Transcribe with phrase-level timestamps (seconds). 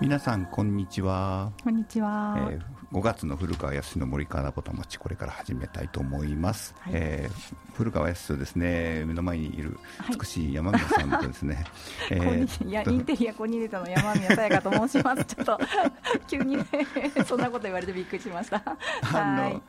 [0.00, 6.92] 皆さんこんにちは、こんにちは、えー5月の古川康の森川ぼたもちこれから始めたいと思います、はい。
[6.96, 9.04] えー古川康ですね。
[9.06, 10.16] 目の前にいるはい。
[10.18, 11.64] 美しい山宮さんとですね、
[12.10, 15.24] えこんにーいやインテリアコーディネーターの山宮さやかと申します。
[15.24, 15.60] ちょっと
[16.28, 16.66] 急にね
[17.24, 18.62] そんなこと言われてびっくりしました。
[18.66, 19.54] あはい。
[19.54, 19.62] の。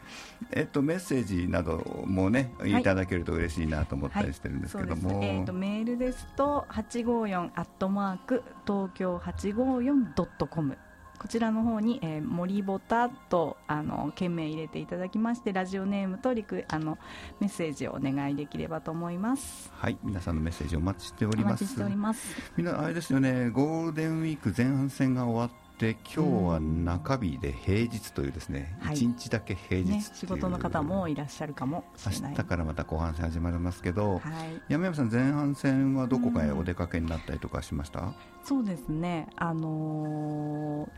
[0.52, 2.78] えっとメッセージなどもねい。
[2.78, 10.78] いただけると嬉しいなと思ったりしてるんですけども、そうですえっ、とメールですと八五四アットマーク東京八五四ドットコム。
[11.22, 16.98] こちらの方に、えー、森ボタとあの件名入れていただきましてラジオネームとリクあの
[17.40, 19.72] メッセージをお願いできればと思います。
[19.76, 22.36] はい皆さんのメッセージお待ちしておりますお待ちしております。
[22.58, 28.96] みんなあれですよねゴールデンウィーク前半戦が終わって今日は中日で平日というですね、はい。
[28.96, 32.32] 一日だけ平日ね仕事の方もいらっしゃるかもしれない。
[32.34, 34.22] 明日からまた後半戦始まりますけど、はい。
[34.70, 40.90] 山山さん前半戦はどこかへお出かけになったりとかしました、そうですね、あのー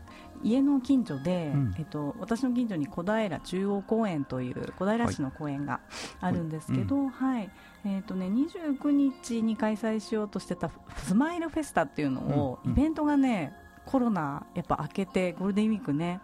[0.42, 1.74] 家の近所で、うん。
[1.78, 5.80] えっと、私の近所に小平中央公園という小平市の公園が
[6.20, 7.50] あるんですけど、はい。
[7.86, 12.72] えっとね、29日に開催しようとしてたスマイルフェスタっていうのを、うん。
[12.72, 13.54] イベントがね
[13.86, 16.20] コロナやっぱ明けてゴールデンウィークね、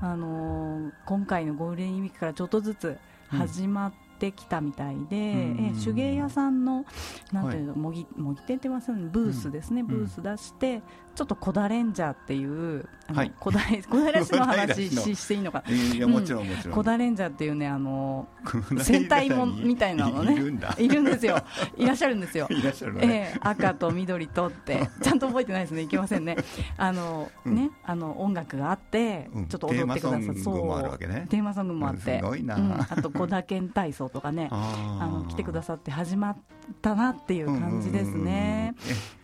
[0.00, 2.98] あのー今回のゴールデンウィークからちょっとずつ
[3.28, 5.74] 始まってきたみたいで、うん。
[5.76, 6.84] え手芸屋さんの
[7.32, 9.08] なんていうの、模擬模擬店って言いますよね。
[9.10, 9.86] ブースですね、ん。
[9.86, 10.82] ブース出して
[11.14, 13.32] ちょっと小田レンジャーっていうはい。
[13.38, 15.62] 小平市の話ししていいのか。
[15.68, 18.26] いやもちろんもちろん、レンジャーっていうねあの
[18.80, 20.34] 戦隊もんみたいなのね。
[20.34, 20.74] いるんだ。
[20.80, 21.42] いるんですよ。
[21.76, 22.46] いらっしゃるんですよ。
[22.50, 24.88] いらっしゃるのね、ええ赤と緑とって。
[25.02, 25.82] ちゃんと覚えてないですね。
[25.82, 26.36] いけませんね。
[26.78, 27.54] あの、うん。
[27.54, 29.46] ねあの音楽があって、うん。
[29.48, 30.20] ちょっと踊ってください。
[30.20, 31.26] テーマソングもあるわけね。
[31.28, 32.18] テーマソングもあって。
[32.18, 32.56] すごいな。
[32.56, 34.48] うん、あと小田健体操とかね。
[34.50, 36.36] あの来てくださって始まっ
[36.80, 38.74] たなっていう感じですね。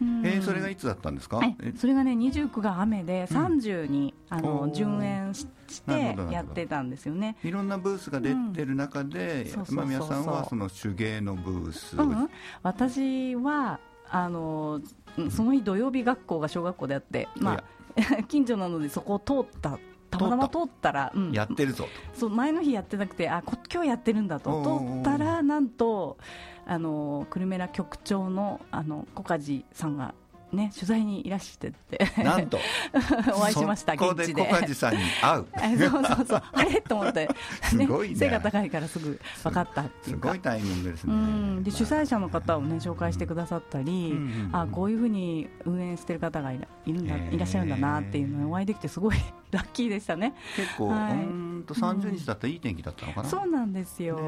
[0.03, 0.27] うんうんうんうん。
[0.27, 1.41] ええーそれがいつだったんですか？
[1.43, 4.73] ええそれがね29が雨で30に、あおのー。
[4.73, 7.39] 順延ししてやってたんですよね。
[7.43, 9.51] いろんなブースが出てる中で、うん。
[9.51, 12.11] そうそうそうそう山宮さんはその手芸のブース、うん。
[12.11, 12.31] うん、
[12.63, 13.81] 私は
[14.11, 14.83] あの
[15.17, 17.63] うんその日土曜日学校が小学校であって、ま
[17.97, 19.79] あ、 近所なのでそこを通った。
[20.11, 20.93] たまたま通った。
[20.93, 21.33] ら、うん。
[21.33, 24.83] やってるぞそう前の日やってなくてあこ今日やってるんだと。
[24.85, 26.19] 通ったらなんと
[26.67, 30.15] あの久留米ら局長のあの小梶さんが
[30.53, 31.99] ね取材にいらしてって。
[31.99, 32.59] となんと。
[33.35, 34.43] お会いしました現地で。
[34.43, 35.47] 小梶さんに会う。
[35.55, 36.43] あそうそうそう。
[36.53, 36.81] あれ？
[36.81, 37.29] と思って、
[37.65, 38.17] すごいね。
[38.17, 40.29] 背が高いからすぐ分かったっていうか。
[40.29, 41.63] すごいタイミングですうねん。
[41.63, 47.35] で主催者の方をね紹介してくださったり、うんうんうんあこういうふうに運営してる方がいらいるんだへー。
[47.35, 49.17] いらっしゃるんだなっていうのにお会いできてすごい
[49.51, 50.35] ラッキーでしたね。
[50.57, 51.13] 結構、はい。
[51.13, 54.23] うーんと30日だったらいい天気だったのかな、そうなんですよ、ね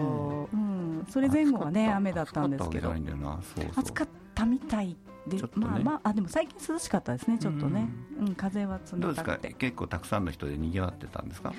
[0.52, 2.92] うん、それ前後はね雨だったんですけど。
[3.76, 4.96] 暑かったみたい
[5.26, 5.42] で、ね。
[5.56, 7.88] まあまああでも最近涼しかったですねちょっとね、
[8.20, 9.32] うん風はどうですか？
[9.32, 11.52] 冷たくて結構たくさんの人で賑わってたんですか？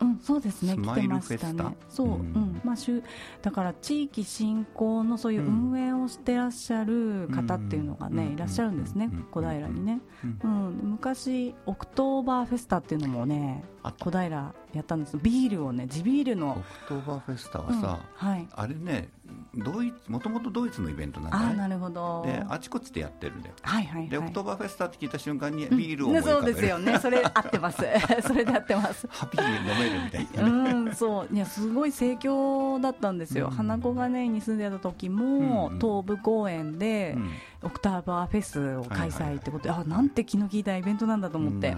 [0.00, 1.76] うんそうですね来てましたね。
[1.88, 2.20] そう、ううん。
[2.20, 3.02] んまあしゅ
[3.42, 5.70] だから地域振興のそういううん。
[5.72, 8.32] 運営をしてらっしゃる方っていうのがね、うん。
[8.34, 9.22] いらっしゃるんですね、うん。
[9.32, 10.00] 小平にね、
[10.44, 10.78] うん。
[10.84, 15.18] 昔オクトーバーフェスタっていうのもね小平やったんです。
[15.18, 18.48] ビールをね地ビールオの、クトーバーフェスタはうんさ、はい。
[18.52, 19.08] あれね
[19.54, 21.44] ドイツもともとドイツのイベントなんだね。
[21.46, 22.22] ああなるほど。
[22.26, 23.54] であちこちでやってるんだよ。
[23.62, 24.08] はいはいはい。
[24.08, 25.76] でオクトーバーフェスタって聞いた瞬間にうん。
[25.76, 26.98] ビールを思い浮かそうですよね。
[26.98, 27.82] それ合ってます。
[28.26, 29.06] それで合ってます。
[29.10, 31.34] ハッピーに飲めるみたいなね、うん、そう。
[31.34, 33.52] いやすごい盛況だったんですよ、うん。
[33.52, 35.78] 花子がねに住んでた時も、うんうん。
[35.78, 37.30] 東武公園で、うん
[37.62, 39.34] オクターバーフェスを開はいはいはい。
[39.36, 41.76] 催ってことで、あなんて気の利いたイベントなんだと思って、や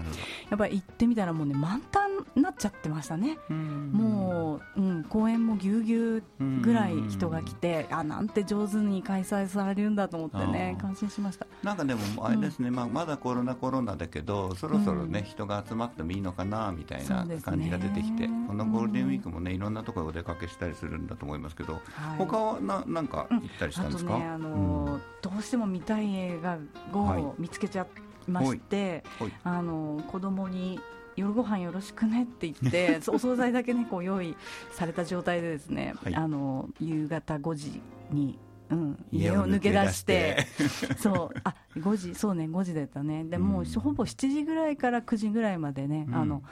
[0.53, 3.91] っぱり行ってみたらもうね満タンになっちゃってましたね、どうん。
[3.91, 11.47] もう、うん、公園もぎゅうぎゅうぐらい人が来て、あなんて上手に開催されるんだと思ってね感心しました。
[11.63, 15.25] なんかでもあれですね、まあ、まだコロナコロナだけどそろそろね、うん。
[15.25, 21.81] 人が集まってもいいのかなみたいな感じが出てきて、このゴールデンウィークもねいろんなところへお出かけしたりするんだと思いますけど、はい。
[22.19, 26.57] 他はななんか行ったりしたあとんですか、ね、あのーどうしても見たい映画
[26.99, 27.21] はい。
[27.21, 27.83] を見つけちゃ
[28.27, 29.31] いまして、ほい。
[29.43, 30.79] あのー子供に
[31.15, 34.35] 夜ご飯よろしくねって言って お惣菜だけねこう用意
[34.71, 36.15] された状態でですね、はい。
[36.15, 37.81] あのー夕方5時
[38.11, 38.37] に、
[38.69, 40.45] うん、家家を抜け出しして。
[40.57, 43.23] て そうあ5時そうね5時だったね。
[43.25, 43.65] でもううん。
[43.65, 46.15] ほぼ7時ぐらいから9時ぐらいまでね、うん。
[46.15, 46.43] あの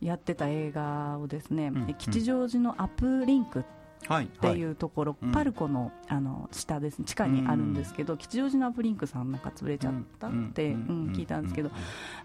[0.00, 1.94] やってた映画をですね、うん。
[1.94, 3.66] 吉祥寺のアップリンクはい
[4.06, 5.32] っていうところ、うん。
[5.32, 7.04] パルコのあの下ですね。
[7.04, 11.70] 地下にあるんですけど、吉祥寺のアップリンクさんなんか潰れちゃったって、うん聞いたんですけど、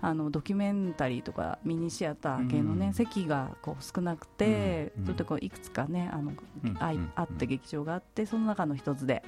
[0.01, 6.33] あのドキュメンタリーとかミニシアター系のね、うん席がこう少なくて、うんちょっとこういくつかねあの、
[6.63, 7.11] うんあいうん。
[7.15, 9.23] あって劇場があってその中の一つで、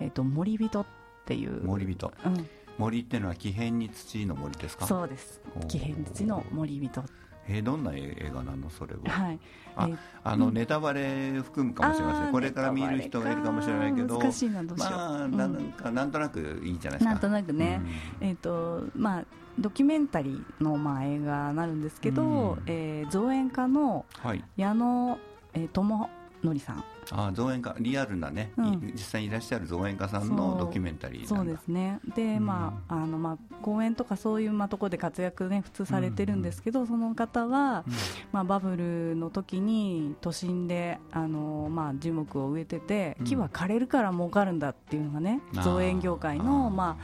[0.00, 0.86] えっと森人っ
[1.24, 2.12] ていう森人。
[2.24, 2.48] うん。
[2.78, 4.86] 森っていうのは木偏に土の森ですか？
[4.86, 5.40] そうです。
[5.66, 7.02] 木偏土の森人
[7.48, 9.38] えーどんな映画なのそれは、はい。
[9.76, 15.36] あえーあのネタバレ含むかもしれません、これから見る人がいるかもしれないけど難しいなどうしよう、まあ、うん。
[15.36, 17.10] なんかなんとなくいいんじゃないですか。
[17.12, 17.80] なんとなくね、
[18.20, 19.24] えっ、とまあ
[19.58, 22.62] ドキュメンタリーのまあ映画になるんですけど、うん。
[22.66, 24.44] えー造園家のうんはい。
[24.56, 25.18] 矢野、
[25.54, 26.10] えー智
[26.42, 26.84] 則さん。
[27.10, 27.74] あ造園家。
[27.80, 28.66] リアルなね、うん。
[28.66, 32.00] い実際にいらっしゃる造園家さんのドキュメンタリーそうですね。
[32.14, 32.46] で、うん。
[32.46, 37.94] まああのまあ公園とかそういうまあところで活躍ね普通されてるんですけど、その方は、うん。
[38.32, 43.26] まあ、バブルの時に都心であの、まあ、樹木を植えててうん。
[43.26, 46.98] 木は枯れるから儲かるんだっていうのがね、造園業界のま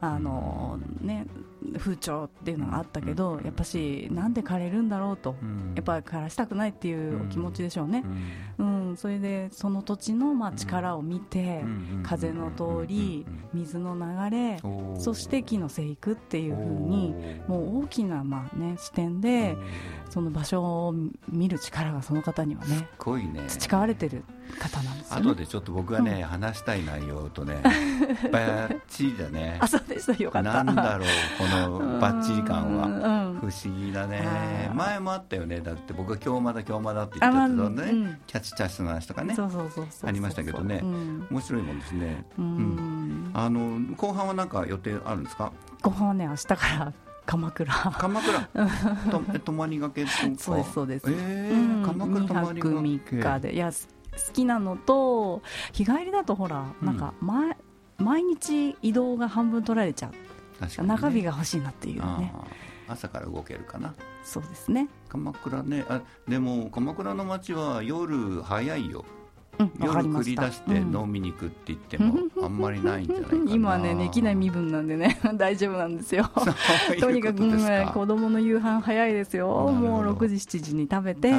[0.00, 1.26] ああのね、
[1.78, 5.72] 風潮っていうのがあったけど、うんやっぱしなんで枯れるんだろうと、うん。
[5.74, 8.04] やっぱり枯らしたくないっていうお気持ちでしょうね、
[8.58, 8.96] うん。
[8.96, 13.24] それでその土地のまあ力を見て、うん風の通り、
[13.54, 14.58] 水の流れ、
[14.98, 17.14] そして木の生育っていうふうに
[17.46, 19.56] もう大きなまあ、ね、視点で
[20.10, 20.94] その場所を
[21.28, 23.44] 見る力がその方にはねすごいね。
[23.48, 24.24] 培われてる
[24.58, 25.30] 方なんですよね。
[25.30, 27.60] 後でちょっと僕がね、話したい内容とね
[28.32, 29.58] バッチリだね。
[29.60, 30.22] あそうでした。
[30.22, 30.64] よかった。
[30.64, 31.08] なんだろう
[31.38, 31.50] この
[32.00, 32.88] バッチリ感は。
[32.88, 34.18] は不思議だね。
[34.18, 34.74] はい。
[34.74, 35.60] 前もあったよね。
[35.60, 38.18] だって僕が今日まだ今日まだって言ってたのね、うん。
[38.26, 39.34] キャッチチャッシュの話とかね。
[39.34, 40.80] そうそうそうそうありましたけどね。
[40.82, 41.26] うん。
[41.30, 42.24] 面白いもんですね。
[42.38, 43.30] うん。
[43.34, 45.52] あの後半は何か予定あるんですか？
[45.82, 46.92] ご飯はね明日から
[47.26, 47.72] 鎌倉。
[47.72, 48.40] 鎌倉？
[49.10, 50.14] とえ泊まりがけとか？
[50.38, 51.06] そうですそうです。
[51.08, 51.82] えーうん。
[51.84, 52.76] 鎌倉泊まりがけ。
[52.76, 53.54] 2泊3日で。
[53.54, 53.88] いやす
[54.28, 55.40] 好きなのと
[55.72, 56.96] 日帰りだとほら、うんなん。
[56.96, 57.56] か毎
[57.98, 60.12] 毎日移動が半分取られちゃう、
[60.68, 62.32] 中日が欲しいなっていうね。
[62.88, 63.94] 朝から動けるかな。
[64.24, 64.88] そうですね。
[65.08, 65.84] 鎌倉ね。
[65.88, 69.04] あでも鎌倉の街は夜早いよ
[69.58, 70.96] 夜繰り出してうん。
[70.96, 73.42] 飲みに行くって言っても あんまりないんじゃないかな。
[73.52, 76.30] 今ねできない身分なんでね 大丈夫なんですよ。
[77.00, 77.82] とにかく、ですか。
[77.86, 79.48] うん子供の夕飯早いですよ。
[79.48, 81.32] もう6時7時に食べて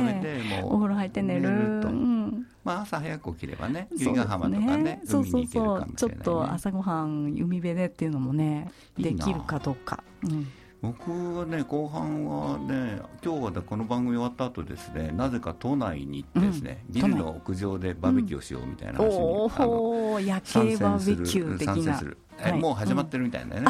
[0.63, 1.79] お風呂入って寝る。
[1.81, 1.89] と。
[1.89, 2.45] うん。
[2.63, 5.87] まあ朝早く起きればね由比ヶ浜とかねそうそうそう。
[5.95, 10.03] ちょっと朝ごはん海辺でっていうのもねできるかどうか。
[10.23, 10.47] うん
[10.83, 16.93] 僕はね後半はね今日はねこの番組終わった後ですねなぜか都内に行ってですね、うん。
[16.93, 21.73] ビルの屋上でバーベキューをしようみたいな話に、おあのお夜参景バ戦するーベキュー的な。
[21.75, 22.59] 参戦はい。
[22.59, 23.67] もう始まってるみたいなね、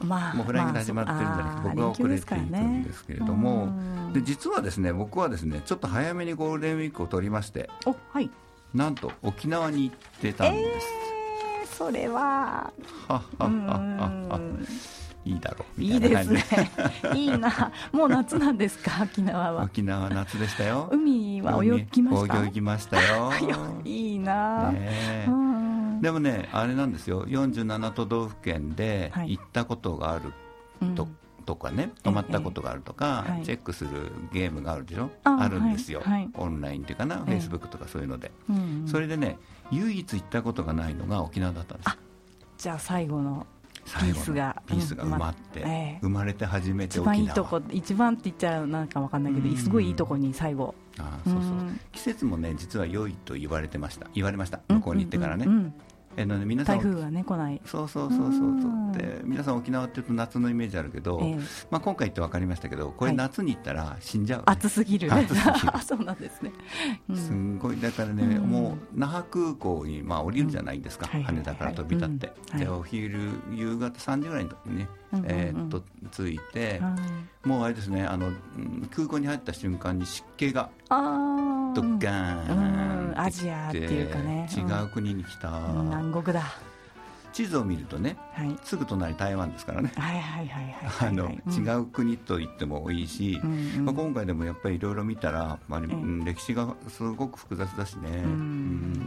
[0.00, 3.68] まあもうフライングで始まってるんじゃなくて、僕は遅れていくんですけれども、
[4.12, 8.28] で実はですね僕はですねちょっと早めにゴールデンウィークを取りましておはい。
[8.74, 11.08] なんと沖縄に行ってたんです、えー
[11.78, 12.72] それは。
[13.06, 13.50] はっはっはっ
[14.28, 14.40] は
[15.28, 16.44] いいだろうみいいですね。
[17.14, 17.70] いいな。
[17.92, 19.64] もう夏なんですか沖縄は。
[19.64, 20.88] 沖縄夏でしたよ。
[20.90, 22.44] 海は泳ぎました？
[22.46, 23.32] 泳ぎましたよ。
[23.84, 25.26] いいな、ねえ。
[25.28, 26.00] うん。
[26.00, 27.24] でもねあれなんですよ。
[27.26, 29.32] 47都道府県ではい。
[29.32, 30.32] 行ったことがある
[30.80, 30.94] うん。
[30.94, 31.08] と,、
[31.44, 33.32] とかね泊まったことがあるとか、ええ。
[33.34, 33.42] はい。
[33.44, 33.90] チェックする
[34.32, 35.10] ゲームがあるでしょ？
[35.24, 36.12] ああるんですよ、はい。
[36.12, 36.30] はい。
[36.34, 37.32] オンラインっていうかな、フえ。
[37.32, 39.38] えェイスブックとかそういうので、うんそれでね
[39.70, 41.98] 唯一行ったことがないのが沖縄だったんです
[42.56, 43.46] じゃあ最後の
[43.88, 45.98] 最後のピースがピースが埋まって、うんええ。
[46.02, 49.56] 生まれて初めて一番いいとこ一番って言っちゃなんかわかんないけどうん。
[49.56, 50.74] すごいいいとこに最後。
[50.98, 51.46] ああそうそう、う。
[51.62, 51.80] ん。
[51.92, 54.06] 季節もね実は良いと言われてました。
[54.14, 54.60] 言われました。
[54.68, 55.74] 向こうに行ってからね、うんうんうん
[56.18, 57.60] えのね皆さん台風がね来ない。
[57.64, 58.40] そうそうそうそうそう。
[58.40, 58.92] うん。
[58.92, 61.36] で皆さん沖縄っていうと夏のイメージあるけど、ええ。
[61.70, 64.44] まあ、今回行って分かりましたけどこれはい夏に行ったら死んじゃう、ね。
[64.46, 65.50] 暑すぎる暑すぎる。
[65.72, 66.52] あ そうなんですね。
[67.08, 67.16] うん。
[67.16, 68.50] すんごいだからね、うん。
[68.50, 71.12] もう那覇空港にまあ降りるじゃないですか、うん。
[71.12, 72.58] はいはいはい羽田から飛び立って、うん。
[72.58, 72.66] はい。
[72.66, 74.88] でお昼夕方3時ぐらいの時にね、
[75.24, 76.96] えーっと着いて、は
[77.44, 77.48] い。
[77.48, 82.87] もうあれですねあのうん空港に入った瞬間に湿気があドッガーーン
[83.18, 84.48] アジアっていうかね。
[84.56, 85.84] 違う国に来た、うん。
[85.86, 86.42] 南国だ。
[87.38, 88.56] 地図を見るとねはい。
[88.64, 89.92] すぐ隣台湾ですからね。
[89.96, 93.84] はいはいはいはいあの、はい違う国と言ってもいいし、うんうん。
[93.84, 95.80] まあ、今回でもやっぱりいろいろ見たら、まあ
[96.24, 98.24] 歴史がすごく複雑だしね、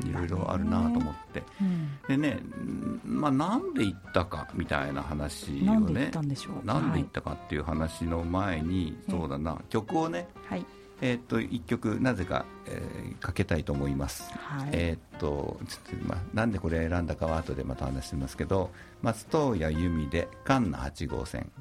[0.10, 3.02] いろいろあるなと思って、うんでね、うん。
[3.06, 6.66] まあ、なんで行ったかみたいな話をなんで行っねたんでしょう。
[6.66, 9.20] なんで行ったかっていう話の前に、はい。
[9.20, 9.58] そうだな。
[9.70, 10.66] 曲をね、はい
[11.02, 14.32] えーっと1曲なぜか、えーかけたいと思います。
[14.34, 14.70] はい。
[14.72, 21.52] えーっとちょっとまあ、なんでこれ選んだかは後でまた話しますけど松任谷由実で「カンナ8号線」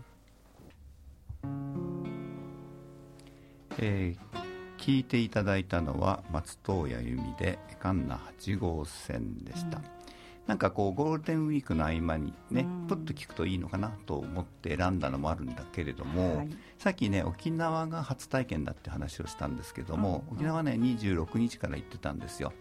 [3.79, 4.41] えー
[4.81, 9.83] 聞いていただいたのは松任谷由実で「カンナ8号線」でした、
[10.51, 22.53] なんかこうゴールデンウィークの合間にね、ぷっと聞くといいのかなと思って選んだのもあるんだけれども、はい、さっきね沖縄が初体験だって話をしたんですけども、沖縄ね26日から行ってたんですよ、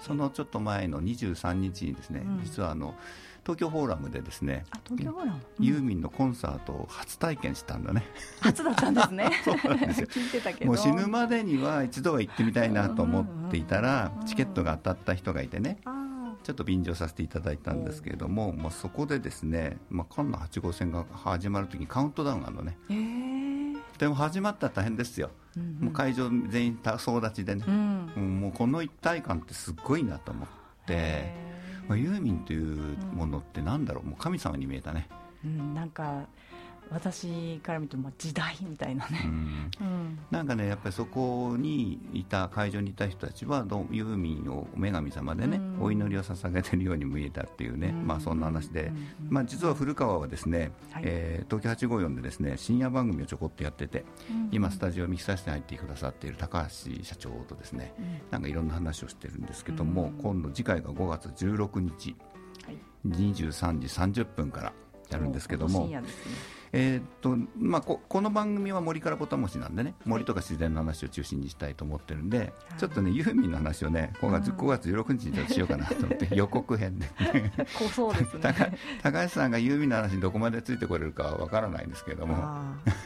[0.00, 2.94] そのちょっと前の23日にですね、実はあの
[3.42, 8.06] 東京フォーラムでですね東京フォーラム、ユーミンのコンサートを初体験したんだね。
[8.40, 9.30] 初だったんですね。
[9.44, 10.08] そうなんですよ。
[10.64, 15.76] もう死ぬまでには一度は行ってみたいなと思っていたら、チケットが当たった人がいてね、
[16.44, 30.48] ちょっと便乗させていただいたんですけれども、まあ、そこでですね、まあ、カンナ8号線が始まるときにカウントダウンがあるのね、えー、でも始まったら大変ですよ、うんうん、もう会場全員総立ちでね、うん、もうこの一体感ってすごいなと思っ
[30.86, 31.32] て、
[31.88, 35.08] まあ、ユーミンというものってなんだろう、もう神様に見えたね。
[35.42, 36.26] うん、なんか
[36.90, 48.92] 私から見ても時代みたいなね、うん、なんかねやっぱりそこにいた会場にいた人たちはどユーミンを女神様でね、うん、お祈りを捧げてるように見えたっていうね、うん、まあそんな話で、
[49.28, 54.04] まあ、実は古川はですね、はい、えー、東京854でですね深夜番組をちょこっとやってて、
[54.52, 57.92] 今スタジオミキサー室に入ってくださっている高橋社長とですね、
[58.30, 62.16] なんかいろんな話をしてるんですけども、今度次回が5月16日、
[62.64, 64.72] はい、23時30分から
[65.10, 65.88] やるんですけども。
[66.76, 77.06] えーとまあ、ここの番組は森からぼたもちなんでね森とか自然の話を中心にしたいと思ってるんで、はい、ちょっとねユーミンの話をね5月,、5月16日にちょっとしようかなと思って予告編で
[77.94, 78.76] そうですね。
[79.02, 82.34] 高橋さんがユーミンの話にどこまでついてこれるかは分からないんですけども。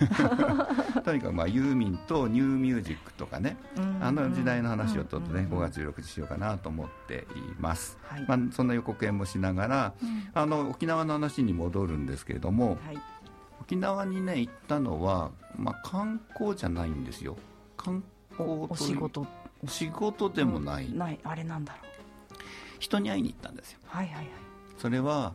[1.05, 3.57] とにかくまあユーミンとニューミュージックとかね
[4.01, 9.95] あの時代の話をちょっとね5月16日しようかなと思っています、はい、まあ、そんな予告編もしながら、
[10.33, 12.99] あの沖縄の話に戻るんですけれども、はい
[13.69, 17.37] 沖縄にね行ったのは、まあ、観光じゃないんですよ。
[17.77, 19.27] 観光とお仕事。
[19.63, 21.19] お仕事でもない、ない。
[21.23, 22.39] あれなんだろう。
[22.79, 23.81] 人に会いに行ったんですよ。
[23.87, 24.27] はいはいはい。
[24.79, 25.35] それは、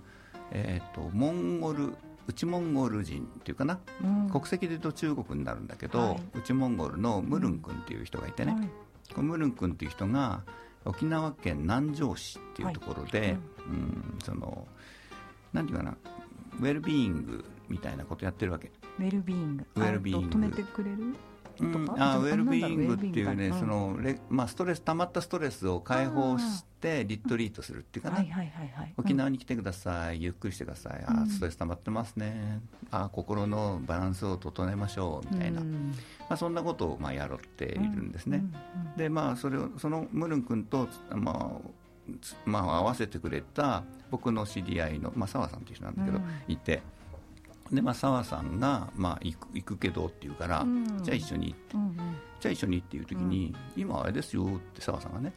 [0.50, 1.94] えーと、モンゴル
[2.26, 8.70] 内モンゴル人っていうかな、うん、国籍で言うと中国になるんだけど、はい、内モンゴルのムルン君っていう人がいてね、はい、
[9.14, 10.42] このムルン君っていう人が
[10.86, 14.66] 沖縄県南城市っていうところで、はい、うん、その
[15.52, 15.98] 何て言うかな
[16.60, 18.72] ウェルビーイングみたいなことやってるわけ。
[19.00, 21.16] ウェルビーイングウェルビーイング止めてくれる
[21.60, 35.68] うん、あウェルビーイングっていうね、そのレまあ、ストレス溜まったストレスを解放してリトリートするっていうかね、沖縄に来てください、ゆっくりしてください、あストレス溜まってますね、あ心のバランスを整えましょうみたいな、ま
[36.30, 38.44] あ、そんなことをまあやろっているんですね。
[38.98, 41.84] でまあ、それをそのムルン君と、まあ
[42.46, 46.82] まあ、合わせてくれた僕の知り合いの、まあ、澤さんっていう人なんだけど、いて。
[47.74, 51.96] でまあ澤さんが、まあ、行く行くけどって言うから、うん、じゃあ一緒にって、うんうん、
[52.40, 55.34] じゃあ一緒にっていう時に、うん、今あれですよって澤さんがね、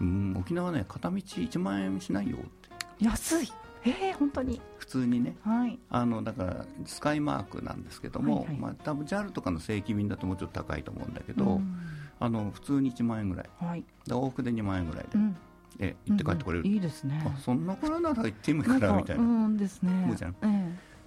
[0.00, 3.04] うん、沖縄ね片道1万円しないよって。
[3.04, 3.52] 安い。
[3.84, 4.60] えー、本当に。
[4.78, 11.78] 普通にね、はい、あのだからスカイマークなんですけども、はいはい、まあ、多分 JAL とかの正規便だともうちょっと高いと思うんだけど、うん、
[12.18, 15.36] あの普通に1万円ぐらい、はい、往復で2万円ぐらいで、うん、
[15.78, 17.22] え行って帰ってこれる、うんうん、いいですね。
[17.26, 19.22] あそんなからなら行ってみるからみたいな。
[19.22, 19.92] うんですね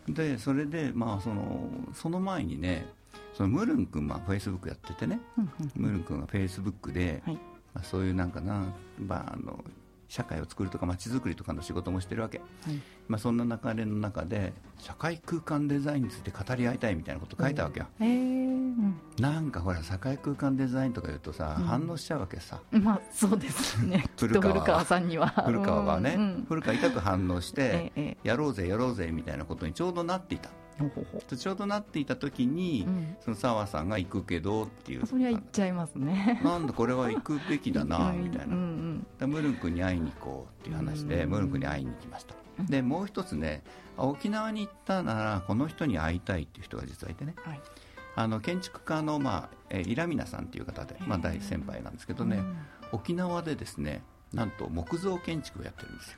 [0.07, 2.87] でそれで、まあ、そのその前にね
[3.33, 5.19] そのムルン君はフェイスブックやっててね、
[5.75, 7.35] ムルン君がフェイスブックで、はい、
[7.73, 9.63] まあ、そういうなんかな、まあ、あの
[10.11, 12.47] 社会を作るとか街づくりとかの仕事もしてるわけ、はい、
[13.07, 22.59] まあ、そんな流れの中で社会空間デザインについて語り合いたいみたいなこと書いたわけよ、うん、なんかほら社会空間デザインとか言うとさ、うん、反応しちゃうわけさ。
[22.71, 24.03] まあそうですね。
[24.19, 25.29] 古川さんには。
[25.29, 30.49] 古川はね、うん、古川痛く反応して、ええ、やろうぜやろうぜみたいなことにちょうどなっていた
[31.37, 35.05] ちょうどなっていた時に、うん、その澤さんが行くけどっていう。
[35.05, 36.41] そりゃ行っちゃいますね。
[36.43, 42.35] なんだこれは行くべきだなみたいな、うんうん、ムルン君に会いに行こうっていう話で、ムルン君に会いに行きました、
[42.69, 43.63] でもう一つね
[43.97, 47.61] 沖縄に行ったならこの人に会いたいっていう人が実はいてね、はい、
[48.15, 52.43] あの建築家の、まあえー、イラミナさんっていう方で、まあ、大先輩なんですけどね、
[52.91, 56.17] 沖縄でですねなんと木造建築をやってるんですよ。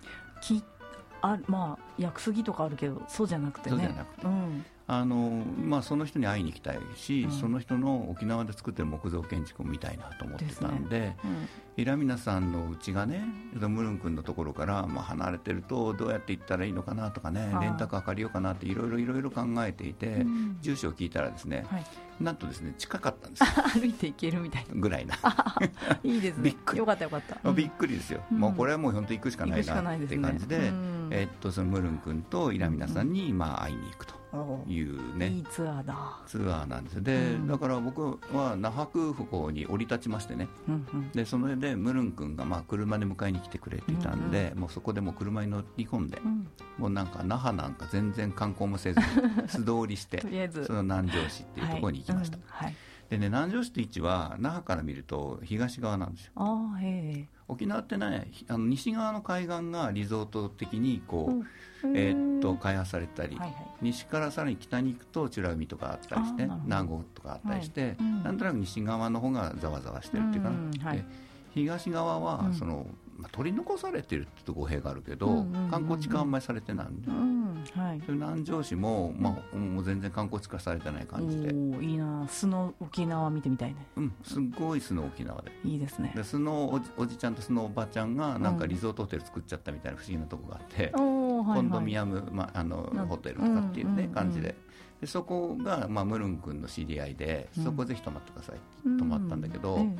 [1.23, 3.95] あまあ屋久杉とかあるけどそうじゃなくてね。
[4.23, 11.17] うん、あのまあ、その人に会いに行きたいし、うん、その人の沖縄で作ってる木造建築を見たいなと思ってたんで、ね。
[11.23, 11.47] うん、
[11.77, 13.23] イラミナさんのうちがね
[13.53, 21.85] ムルン君のところから、まあ、離れてるとどうやって行ったらいいのかなとかねレンタカー借りようかなっていろいろいろいろ考えていて、うん、住所を聞いたらですね、はい、
[22.19, 23.43] なんとですね近かったんです
[23.79, 24.75] 歩いて行けるみたいな。
[24.75, 25.15] ぐらいな。
[26.03, 26.43] いいですね。
[26.49, 26.79] びっくり。
[26.79, 30.73] よかったよかった、びっくりですよ、もうこれはもう本当行くしかないなって感じで、
[31.09, 34.22] えっとそのムルン君とイラミナさんに、まあ、会いに行くと。
[34.67, 35.29] いうね。
[35.29, 36.17] いいツアーだ。
[36.25, 46.47] ツアーなんですで、うん、だから僕は那覇空港に降り立ちましてね、うんうん、でそれでムルン君がまあ車で迎えに来てくれていたんで、うんうん、もうそこでも車に乗り込んで、うん、
[46.77, 48.99] もうなんか那覇なんか全然観光もせず
[49.47, 50.21] 素通りして
[50.65, 52.75] その南城市っていうところに行きました、はい、はい。
[53.09, 56.31] でね南城市って位置は那覇から見ると東側なんですよ。
[56.35, 61.41] あへ沖縄ってねあの西側の海岸がリゾート的にこ
[61.83, 67.95] う、えー、っと開発されたり、はいはい、西からさらに北に行くと美ら海とかあったりして名護とかあったりして、はい。
[67.99, 71.05] うん、なんとなく西側の方がざわざわしてるっていうかな、はい、
[71.53, 72.87] 東側はその、
[73.23, 81.53] まあ、取り残されてるって語弊があるけど、うんうんうんうん、観光地化あんまりされてないんで、うんはい、そ南城市も、まあ、もう全然観光地化されてない感じで。
[81.85, 83.87] いいな素の沖縄見てみたいね。
[83.95, 85.53] うんすごい素の沖縄で。
[85.63, 86.11] いいですね。
[86.13, 94.55] で素のおじおじちゃんと素のおばちゃんがなんかリゾートホテル作っちゃったみたいな不思議なとこがあって、うん、コンドミアム、まあ、あのホテルとかっていうね、感じで。
[94.99, 99.97] でそこが、まあ、ムルン君の知り合いで、そこぜひ泊まってくださいって泊まったんだけど、うん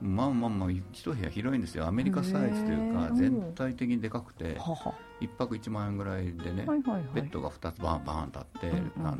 [0.00, 1.86] まあまあまあ一部屋広いんですよ。
[1.86, 4.58] アメリカサイズというか全体的にでかくて
[5.20, 6.66] 1泊1万円ぐらいでね、
[7.14, 9.18] ベッドが2つバンバンとあって、あの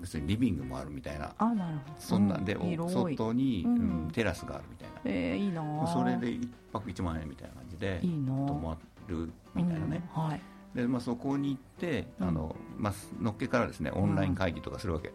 [0.00, 1.94] 別にリビングもあるみたいなあなるほど。
[1.98, 4.08] そんなんで、外に、うん。
[4.12, 5.62] テラスがあるみたいな、えー、いいな
[5.92, 8.76] それで1泊1万円みたいな感じで泊ま
[9.06, 15.14] るみたいなね、はいでまあ、そこに行って、うん、あのまあ、のっけからですねオンライン会議とかするわけ、うん、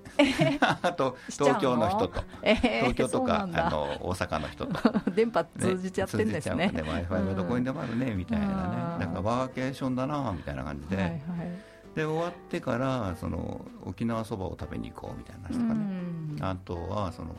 [0.59, 5.11] あと東京の人と、えー、東京とかあの大阪の人と。
[5.15, 6.67] 電波通じちゃってるんですね。
[6.67, 9.05] ね w i f i がどこにでもあるね、みたいなね。
[9.05, 11.21] だからワーケーションだなみたいな感じで、はいはい、
[11.95, 15.85] で終わってからその沖縄そばを食べに行こうみたいな話とかね、
[16.41, 17.29] あとはその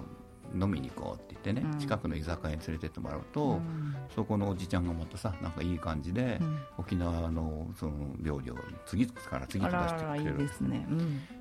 [0.55, 8.57] 飲みに行こうって言ってね、うん、近くの居酒屋に連れてってもらうと、うん、そこのおじちゃんがまたさなんかいい感じで、うん、沖縄のその料理を
[8.87, 10.39] 次から次と出してくれる。
[10.39, 10.87] ですね、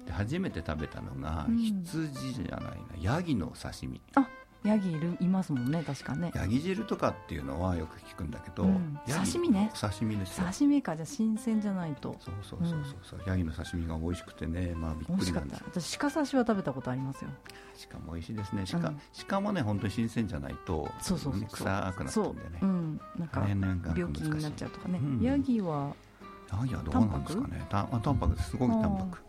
[0.05, 4.01] で初めて食べたのが、羊じゃないなヤギの刺身。
[4.15, 4.27] あ
[4.63, 6.31] ヤギいるいますもんね確かね。
[6.33, 9.71] ヤギ汁とかっていうのはよく聞くんだけど、うん、刺身ね。
[9.79, 10.47] 刺身ですよ。
[10.51, 12.15] 刺身かじゃ新鮮じゃないと。
[12.19, 12.69] そうそうそう
[13.03, 13.23] そう、う。
[13.23, 17.29] ん、ヤギの刺身が美味しくてねまあびっくりなんです私鹿刺しは食べたことありますよ。
[17.91, 18.63] 鹿も美味しいですね。
[18.71, 22.59] 鹿,、うん、鹿もね本当に新鮮じゃないとそうそうそう臭くなってんでね。
[22.61, 25.93] う、ん、なんか病気になっちゃうとかね、ヤギは
[26.61, 27.65] ヤギはどうなんですかね。
[27.69, 28.55] タンタンパクです。
[28.57, 29.19] ごいタンパク。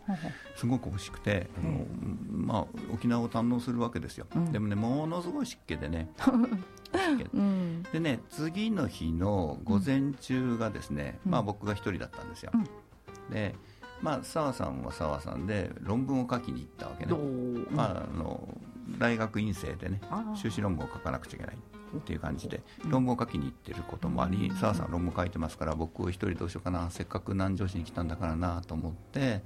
[0.55, 1.85] すごく美味しくてあの、
[2.29, 6.09] まあ、沖縄を堪能するわけですよ、うん、でもねものすごい湿気でね。
[7.33, 12.51] うん、でね次の日の午前中がですね、うん、まあ、僕が一人だったんですよ、
[13.29, 13.53] で
[14.01, 17.13] まあ澤さんは澤さんで論文を書きに行ったわけね、
[17.71, 18.47] まあ、あの
[18.97, 19.99] 大学院生でね
[20.35, 21.57] 修士論文を書かなくちゃいけない
[21.97, 29.41] っていう感じで論文を書きに行ってることもあり澤さん論文書いてますから僕一人どうしようかなせっかく南城市に来たんだからなと思って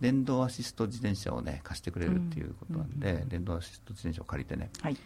[0.00, 4.96] 電動アシスト自転車をね貸してくれるっていうことなんで、電動アシスト自転車を借りてね、はい、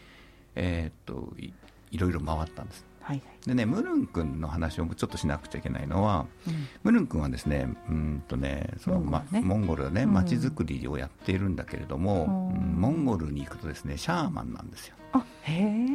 [0.54, 1.52] えー、っとい
[1.90, 2.86] いろいろ回ったんです。
[3.02, 14.96] はい、でねムルン君の話をちょっとしなくちゃいけないのは、うん、ムルン君はですねうんとねそのモン,、ま、モンゴルでね街づくりをやっているんだけれども、うん、モンゴルに行くとですねシャーマンなんですよ。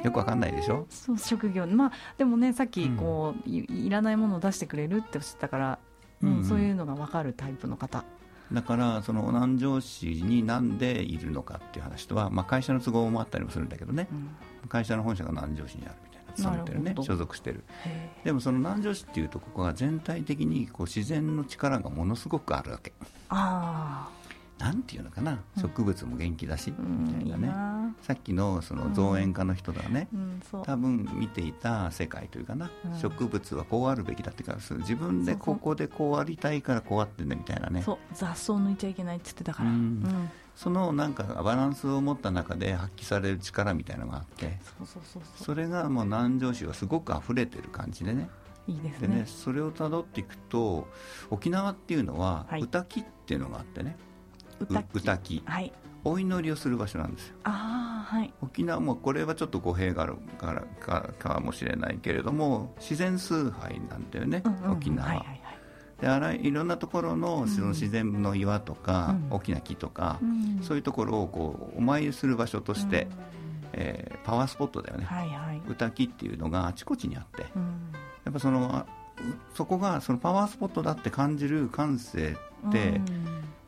[0.03, 0.85] よくわかんないでしょ？
[0.89, 1.67] そう職業。
[1.67, 5.79] まあでもねさっきこう、うん、いらないものを出してくれるっておっしゃったから、
[6.21, 8.03] うんうん、そういうのがわかるタイプの方。
[8.51, 17.63] だからその南城市になんでいるのかっていう話とは、まあ、会社の都合もあったりもするんだけどね、うん、会社の本社が南城市にあるみたいな勤めてるね所属してる。
[18.25, 22.91] でもその南城市っていうとここが全体的にこう自然の力がものすごくあるわけ。
[23.29, 24.20] ああ
[24.61, 30.07] なんていうのかな、植物も元気だし、みたいなね、さっきのその造園家の人がね、
[30.63, 32.69] 多分見ていた世界というかな、
[33.01, 37.81] 植物はこうあるべきだってから自分でここでこうありたいからこうあってねみたいなね。
[37.81, 37.97] そう。
[38.13, 39.71] 雑草抜いちゃいけないって言ってたから、
[40.55, 44.59] そのなんかバランスを持った中で発揮される力みたいなのがあって
[45.37, 48.29] それがもう南城市はすごく溢れてる感じでね。
[48.67, 49.07] いいですね。
[49.07, 50.87] でねそれをたどっていくと
[51.31, 53.97] 沖縄っていうのは歌木っていうのがあってね、
[54.93, 57.35] 歌木、はい、お祈りをする場所なんですよ。
[57.43, 65.13] あ、はい、沖縄もこれはちょっと語弊があるからかかもしれないけれども自然崇拝なんだよね、うんうん、沖縄、は。
[65.15, 65.41] いはいはい。
[66.01, 73.11] であらいろんなところのその自然の岩とか、うん、大きな木とか、うん、そういうところをこうお参りする場所として、うん、
[73.73, 78.87] えー、パワースポットだよね、はいはい、歌木っていうのがあちこちにあって、やっぱその
[79.53, 82.35] そこがそのパワースポットだって感じる感性
[82.67, 83.01] って、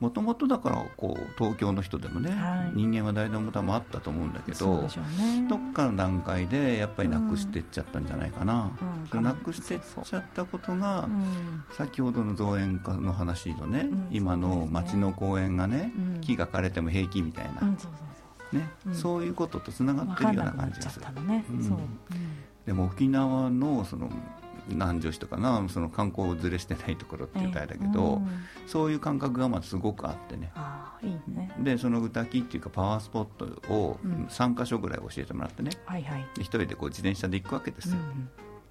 [0.04, 8.70] もともとだからこう東京の人でもね、はい、人間は誰でも多分あったと思うんだけど、ね、どっかの段階でやっぱりなくしていっちゃったんじゃないかな、
[9.14, 17.62] うん、なくしていっちゃったことが、うん、先ほどの造園家の話のね、うん、今の町の公園がね、木が枯れても平気みたいな、
[18.52, 18.70] ね。
[18.92, 21.06] そういうこととつながってるような感じがする。
[22.66, 24.10] でも沖縄のその
[24.68, 30.52] 南城市とかなその観光ずれしてないところって言ったらだけど、えー、そういう感覚がまあすごくあってね。
[31.02, 31.54] いいね。
[31.60, 37.98] でその歌木っていうかパワースポットを3か所ぐらい教えてもらってね、うんはいはい、一人でこう自転車で行くわけですよ、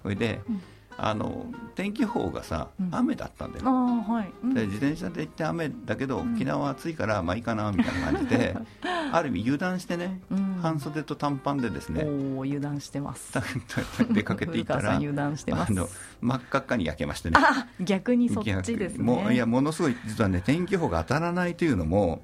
[0.01, 0.61] それで、うん
[0.97, 4.31] あの天気予報がさ、うん、雨だったんだよ、はい。
[4.43, 8.55] うん、で自転車で行って雨だけど、沖縄は暑いからまあいいかなみたいな感じで
[9.11, 12.03] ある意味油断してね、うん、半袖と短パンでですね
[12.37, 13.33] お油断してます。
[14.11, 15.71] 出かけていったら油断してます。
[15.71, 15.89] あの
[16.21, 17.37] 真っ赤っかに焼けましてね。
[17.39, 19.03] あ逆にそっちですね。
[19.03, 22.21] もいやものすごい実はね天気予報が当たらないというのも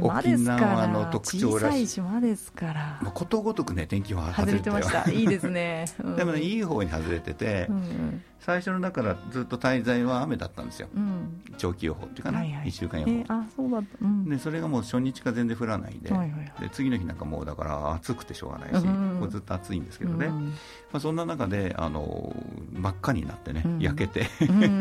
[0.00, 1.86] 沖縄の特徴らしい。
[1.86, 3.00] 島ですから。
[3.12, 5.10] ことごとくね天気予報外れてました。
[5.10, 8.03] いいですね、 でもねいい方に外れてて、うん
[8.44, 13.82] 最初のだからずっと滞在は雨だったんですよ、うん、長期予報っていうかな、はいはい、1週間予報、えー、あそうだ
[14.26, 16.10] でそれがもう初日から全然降らないで。
[16.60, 20.52] で次の日なんかもうだから暑くてしょうがないし、うん、もうずっと暑いんですけどね、うん、ま
[20.94, 22.36] あ、そんな中であの
[22.72, 24.26] 真っ赤になってね、焼けて。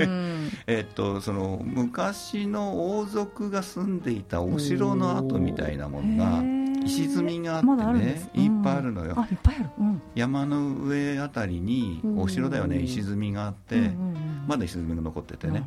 [0.67, 9.69] えっとその昔の王族が住んでいたお城の跡みたいなものが石積みがあってね、ま、いっぱいあるのよ、いっぱいある、
[10.15, 13.91] 山の上あたりにお城だよね、石積みがあって、
[14.48, 15.63] まだ石積みが残っててね、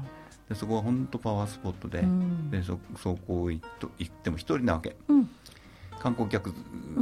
[0.48, 2.04] でそこは本当パワースポットで,、
[2.50, 4.96] でそそこ行っても一人なわけ、
[5.98, 6.52] 観光客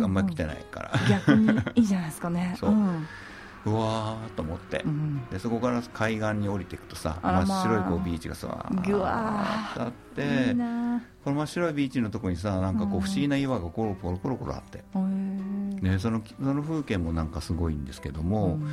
[0.02, 2.54] あんまり来てないから、逆にいいじゃないですかね。
[2.58, 2.74] そう、
[3.66, 8.80] うわーと思って、うん、でそこから海岸に降りていくとさ、まあ、真っ白いこうビーチがさー。
[9.88, 10.60] っていい
[11.24, 18.68] この真っ白いビーチのとこにさなんかこう不思議な岩がコロコロコロコロあって、うん、ね、そのその風景もなんかすごいんですけども、うん、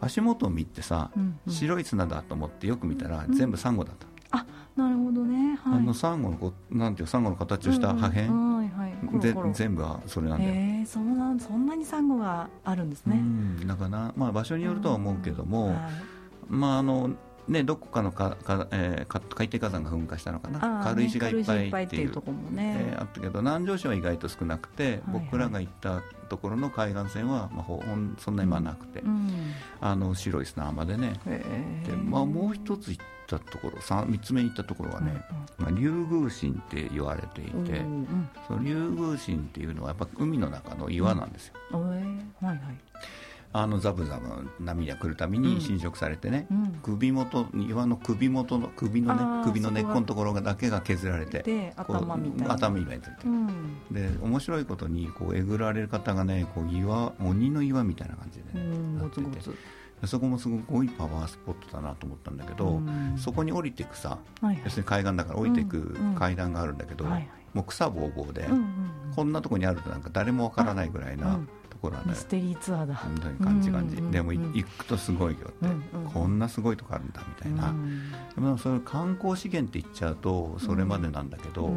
[0.00, 1.10] 足元を見てさ、
[1.48, 8.56] 白い砂だと思ってよく見たら全部サンゴだった、あなるほどね、はい、あのサンゴのこなんていうサンゴの形をした破片、うん。
[8.56, 10.50] はいはい、で全部はそれなんだよ。
[10.50, 13.16] へえそうなんそんなにサンゴがあるんですね。
[13.16, 13.66] うん。
[13.66, 15.76] だからな、まあ、場所によるとは思うけども、はい、
[16.48, 17.10] まああの
[17.46, 20.82] ね、どこかのかか、えー、海底火山が噴火したのかな？
[20.82, 22.10] 軽石がいっぱいっていう。
[22.10, 31.20] とこもね、えー、あったけど南城市は意外と少なくて、はいはい、僕らが行ったところの海岸線は、まあ、ほんそんなにまあなくて、うん、あの白い砂浜でね。
[31.86, 35.12] で、まあ、もう一つ行ったところ 3, 3つ目に行ったところはね、
[35.58, 41.54] うんまあ、竜宮神って言われていて、うん、その竜宮神っていうのはやっぱ海の中の岩なんですよ。
[41.78, 41.98] はい
[42.44, 42.60] はい
[43.56, 52.54] あのザブザブ波が来るたびに侵食されてね、うん、首元岩の首元の首のね首の根っこのところがだけが削られて頭みたいな。
[52.54, 59.24] 頭みたいになうん、で面白いことにこうえぐられる方がねこう岩鬼の岩みたいな感じでね、うん、なってて。
[60.06, 62.82] そこもすごいパワースポットだなと思ったんだけど、
[63.16, 67.06] そこに降りていくさ、はい、要するに海岸だから降りていく階段があるんだけど、
[67.54, 68.46] もう草ぼうぼうで、
[69.16, 71.40] こんなとこにあるとなんか誰もわからないぐらいな
[71.84, 72.94] ころはねミステリーツアーだ。
[72.94, 75.68] 本当に感じ感じ、でも行くとすごいよって、
[76.12, 77.74] こんなすごいとこあるんだみたいな、
[78.34, 81.72] でもそれ観光資源って言っちゃうとそれまでなんだけど、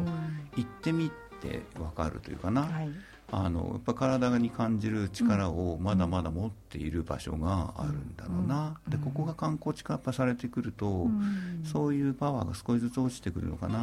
[0.55, 2.89] 行ってみて分かるというかな、はい
[3.29, 13.79] あのやっぱ体に感じる力をまだまだ持っている場所があるんだろうな、うん、でここが観光地化されてくると、うん、そういうパワーが少しずつ落ちてくるのかな。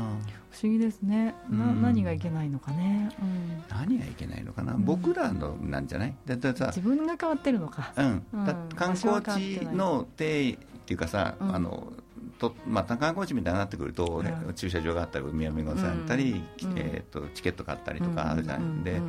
[0.50, 1.34] 不思議ですね。
[1.50, 3.10] な、うん、何がいけないのかね、
[3.68, 6.14] 何がいけないのかな、僕らのなんじゃない？
[6.24, 11.92] だってさ自分が変わってるのか、うん、だ観光地の定っていうかさ、あの
[12.50, 19.00] とまあ、観光地みたいになってくると、ね、駐車場があったり海山がされたり、うん、えーと、チケット買ったりとかあるじゃない、うん、で、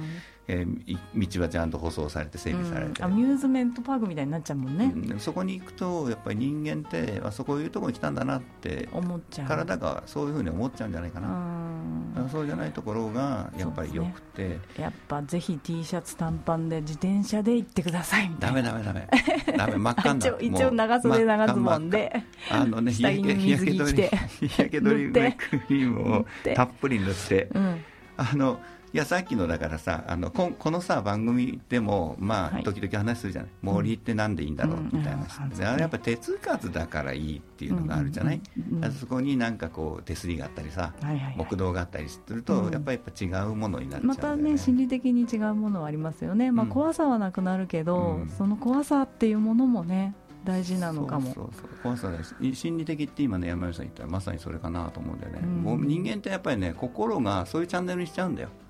[0.48, 9.48] えー、道はちゃんと舗装されて整備されて、アミューズメントパークみたいになっちゃうもんね、そこに行くとやっぱり人間ってあそこいうところに来たんだなって思っちゃう。
[9.48, 12.30] 体がそういうふうに思っちゃうんじゃないかな。
[12.32, 18.62] そうじゃないところがやっぱりよくて、ね、やっぱぜひ T シャツ短パンで自転車で行ってくださいみたいな。
[18.62, 19.08] ダメダメダメ。
[19.58, 22.24] ダメ真っ赤な一応長袖長ズボンで。
[22.52, 24.10] あのね日焼け日焼け取り
[24.48, 27.84] 日焼け取りクリームをたっぷり塗って、うん、
[28.18, 28.60] あの
[28.96, 33.52] いやさっきのだからさあのここのさ番組でもまあ、時々話するじゃない？
[33.62, 34.84] 森ってなんでいいんだろう？
[34.84, 38.42] みたいな、うん、あれやっぱ手つかずだからいいっていうのがあるじゃない、
[38.82, 51.34] あそこになんかこう手すりがあったりさ、はいはいはい、木道があったりすると、やっぱり違うものになっちゃう、ね、またね心理的に違うものはありますよね、まあ、怖さはなくなるけど、その怖さっていうものもね大事なのかも。
[51.34, 58.65] そうそう怖さ大心理的って今ね山口さん言ったらまさにそれかなと思うんだよね、うん、もう人間ってやっぱりね心がそういうチャンネルにしちゃうんだよ、うんうんうん、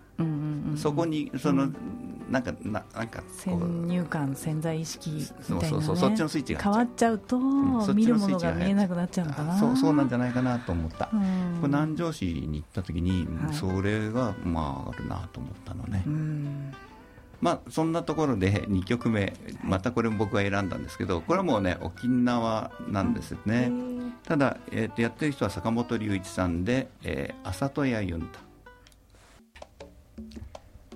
[0.77, 1.75] そこにその、うん、
[2.29, 9.57] なんかななんか先入観潜在意識みたいな、ね、そうそうそっちのスイッチが変わっちゃうと、うん、見るものが見えなくなっちゃうのかな。
[9.57, 11.23] そうそうなんじゃないかなと思った、うん、こ
[11.63, 16.73] れ南城市に行った時に、はい、それがまああるなと思ったのね、うん。
[17.41, 23.71] まあ、そんなところで2曲目、またこれも僕が選んだんですけど、これはもうね、沖縄なんですね。
[24.23, 28.44] ただ、えー、とやってる人は坂本龍一さんで、えー、朝戸屋ユンタ。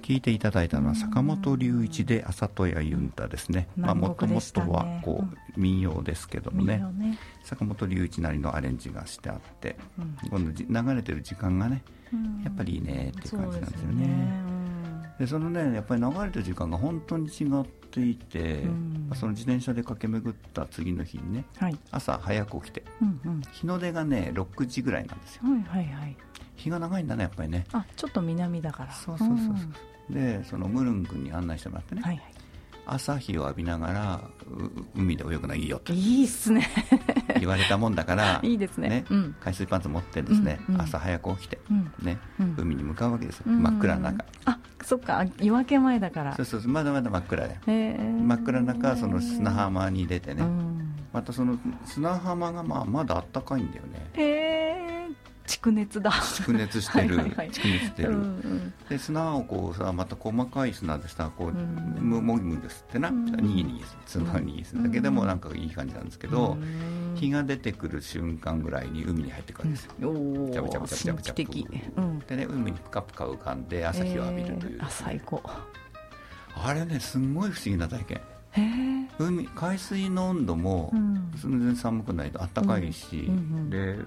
[0.01, 3.67] 聞いていただいたのは坂本龍一で朝戸屋ユンタですね。
[3.75, 11.83] まあ、もともとはこう、民謡ですけどもね、ね、坂本龍一なりのアレンジがしてあって、うん、今度流れてる時間がね、
[12.43, 14.59] やっぱりいいねっていう感じなんですよね。
[15.19, 26.17] でそのねやっぱり流れてる時間が本当に違っていて、うん、その自転車で駆け巡った次の日にね、はい、朝早く起きて、うんうん、日の出がね6時ぐらいなんですよ、はいはいはい、
[26.55, 27.65] 日が長いんだねやっぱりね。
[27.71, 28.93] あちょっと南だから。
[28.93, 29.47] そうそうそうそう、
[30.09, 32.38] うん、でそのムルン君に案内してもらってね、はいはい
[32.93, 34.21] 朝日を浴びながら
[34.95, 35.93] 海で泳ぐのいいよと。
[35.93, 36.67] いいっすね。
[37.39, 41.59] 言われたもんだから いいですね、ねうん、海水パンツ持ってですね、うんうん、朝早く起きて、
[42.01, 44.25] ね、うん、海に向かうわけですよ、真っ暗な中。
[44.45, 46.35] あそっか夜明け前だから。
[46.35, 50.43] そうそうまだまだ真っ暗で真っ暗な中その砂浜に出てね、
[51.13, 54.07] またその砂浜がまあまだあったかいんだよね。
[54.13, 54.88] へえ
[55.49, 56.11] 蓄熱だ。
[56.11, 57.17] 蓄熱してる。
[57.17, 64.19] 蓄熱してる、うんうん、で砂をこうさまた細かい砂でさこう、うん、もぎもぎですってな、うん、にぎにぎす。
[64.19, 72.25] る砂にぎするだけでもなんかいい感じなんですけど、うん、日が出てくる瞬間ぐらいに海に入ってくるんですよ、うん、ジャブジャブジャブジャブジャブ。
[72.27, 75.41] でね海にプカプカ浮かんで朝日を浴びるという、えー、あ最高。
[76.55, 78.21] あれねすんごい不思議な体験。
[79.19, 80.91] 海海水の温度も
[81.35, 83.29] 全然寒くないと暖かいし、
[83.69, 83.97] で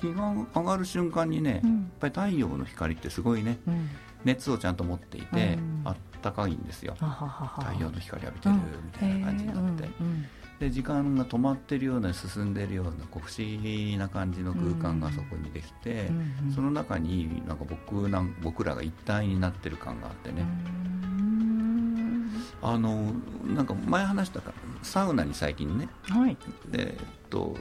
[0.00, 3.88] 日が上がる瞬間にね、うん、やっぱり太陽の光ってすごいね、うん、
[4.24, 6.94] 熱をちゃんと持っていて、うん、あったかいんですよ。
[6.94, 9.88] 太陽の光浴びてるみたいな感じになって、
[10.60, 16.10] で時間が止まってるような進んでるようなこう不思議な感じの空間がそこにできて、
[16.54, 20.44] その中になんか僕なん僕らが一体になってる感があってね、
[22.62, 23.12] あの
[23.44, 26.36] なんか前話したかサウナに最近ね、はい、
[26.68, 27.56] でえっと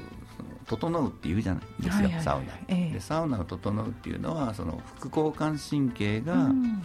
[0.68, 6.84] 整うっていうじゃないですよ、サウナ、えー、でサウナを整うっていうのはその副交感神経が、うん、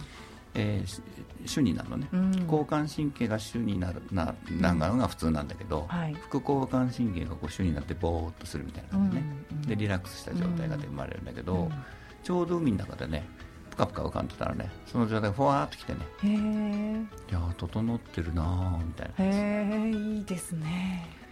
[0.53, 1.01] えー、
[1.45, 4.33] 主になるのね、うん、交感神経が主になるな
[4.73, 5.87] なのが普通なんだけど、
[6.29, 11.69] 副交感神経がこう主になってぼーっとするみたいな感じね、うん、でリラックスした状態が生まれるんだけど、
[12.23, 13.27] ちょうど海の中でね
[13.69, 15.99] ぷかぷか浮かんでたらねその状態がふわーっときてね。
[17.29, 21.22] いや整ってるなーみたいなへえいいですね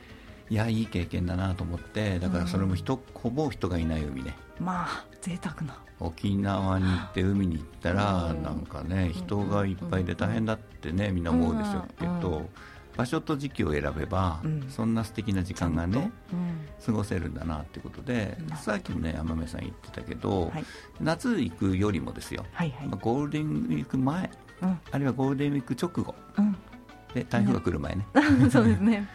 [0.52, 4.36] いやいい経験だなと思ってだからそれも人、うん、ほぼ人がいない海ね。
[4.60, 5.78] まあ贅沢な。
[6.02, 12.50] 沖縄に行って海に行ったら、なんかね人がいっぱいで大変だってねみんな思うでしょうけど、
[12.98, 16.12] 場所と時期を選べば、そんな素敵な時間がね、
[16.86, 20.52] 過ごせるんだなってことで、さっきもね天海さん言ってたけど、
[21.00, 22.46] 夏行くよりもですよ、
[23.00, 24.30] ゴールデンウィーク前、
[24.92, 26.14] あるいはゴールデンウィーク直後、
[27.13, 28.06] で台風が来る前ね。
[28.50, 29.08] そうですね、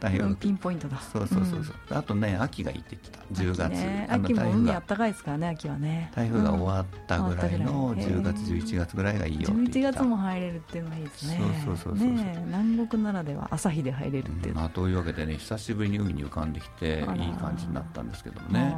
[0.00, 0.98] 台風がピンポイントだ。
[0.98, 6.10] そうそうそうそう、うん、あとね秋がいいって言ってた10月、ね、秋も海あったかいですからね秋はね。
[6.14, 11.40] 台風が終わったぐらいの10月11月ぐらいがいいよって11月も入れるっていうのがいいですね。
[11.64, 18.74] そうそうそうそうね南国ならでは朝日で入れるっていう、うん、まあ、というわけでね久しぶりに海に浮かんできていい感じになったんですけどもね。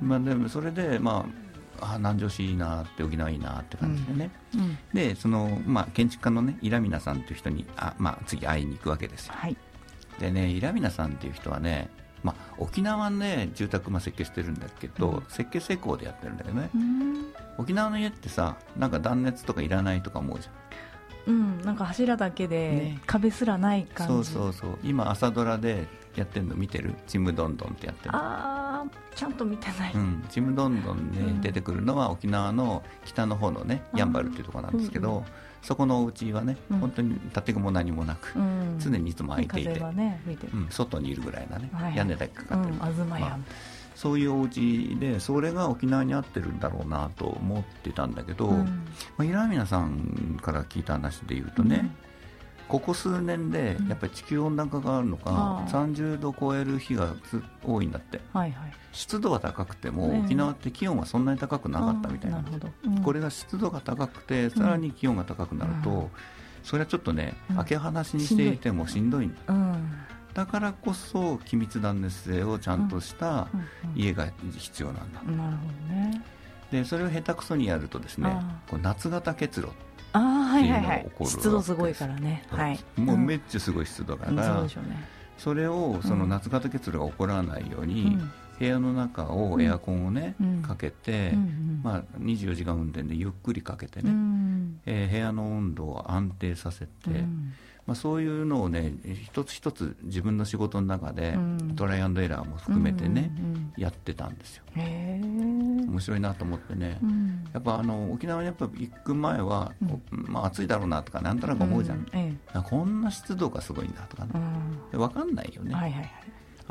[0.00, 1.49] まあでもそれでまあ
[1.80, 4.60] あ南城市いいなって沖縄いいなって感じでね、うん。
[4.60, 9.56] うん、でその、まあ、建築家のねイラミナさんという人にあ、まあ、次会いに行くわけですよ、はい、
[10.18, 11.88] でねイラミナさんっていう人はね
[12.22, 16.68] まあ、沖縄ね住宅、まあ、設計してるんだけど、うん、設計施工でやってるんだけどね、
[17.56, 20.54] 沖縄の家ってさなんか断熱とかいらないとか思うじゃん。
[21.28, 24.78] うん、なんか柱だけで壁すらない感じ、ね、そうそうそう。
[24.82, 26.94] 今朝ドラでやってるの見てる？
[27.06, 28.69] ちむどんどんってやってるああ
[29.14, 35.24] ちゃんと見てない、うん、ちむどんどんね、出てくるのは沖縄の北の方のねやんばるっていうところなんですけど、うん、
[35.62, 43.38] そこのお家はね、うん、本当に建具も何もなく、うん、常にいつも空いていて、ねうん、外にいるぐらいなね、はい、屋根だけかかってる、うん、東屋、まあ
[44.00, 48.64] そういうお家でそれが沖縄に合ってるんだろうなと思ってたんだけど、うん、ま
[49.18, 51.90] あ、平宮さんから聞いた話で言うとね、うん、
[52.70, 57.14] ここ数年でやっぱり地球温暖化があるのか、うん、30度超える日が
[57.64, 62.44] 多いんだって、はいはい、湿度は高くても、沖縄って気温はそんなに高くなかったみたいな、
[63.04, 66.10] これが湿度が高くてさらに気温が高くなると、
[66.62, 69.40] それはちょっとね、開け放しにしていてもしんどいんだ。
[69.52, 69.80] だ
[70.32, 73.48] だからこそ気密断熱性をちゃんとした
[73.96, 76.22] 家が必要なんだ、なるほどね。
[76.70, 78.32] でそれを下手くそにやるとですね
[78.68, 79.72] こう夏型結露
[80.12, 81.10] あはいはいはい。
[81.24, 85.04] 湿度すごいからね、はい、もうめっちゃすごい湿度だから、うん、そね、
[85.38, 88.18] それをその夏型結露が起こらないように、
[88.58, 90.34] 部屋の中をエアコンをね、
[90.66, 91.32] かけて、
[91.82, 94.10] まあ、24時間運転でゆっくりかけてね、
[94.84, 96.90] えー、部屋の温度を安定させて、
[97.86, 98.92] まあ、そういうのをね
[99.24, 101.36] 一つ一つ自分の仕事の中で、
[101.76, 103.30] トライアンドエラーも含めてね、
[103.76, 104.64] やってたんですよ。
[104.76, 106.98] 面白いなと思ってね、
[107.52, 109.72] やっぱあの沖縄にやっぱ行く前は、
[110.10, 112.06] まあ、暑いだろうなとかなんとなく思うじゃん、
[112.64, 114.32] こんな湿度がすごいんだとかね、
[114.92, 116.10] 分かんないよね、はいはいはい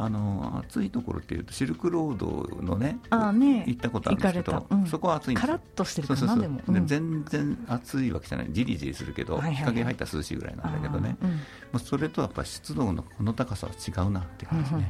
[0.01, 3.65] あの暑いところっていうとシルクロードのねあね。
[3.67, 5.47] 行ったことあるんですけど、うん、そこは暑いんですよ。
[5.47, 8.47] カラッとしてるからそうそう全然暑いわけじゃない。
[8.51, 11.37] じりじりするけど、はい日陰入ったら涼しいぐらいなんだけどね、うん、ま
[11.73, 14.89] あ、それとやっぱ湿度のこの高さは違うなって感じね。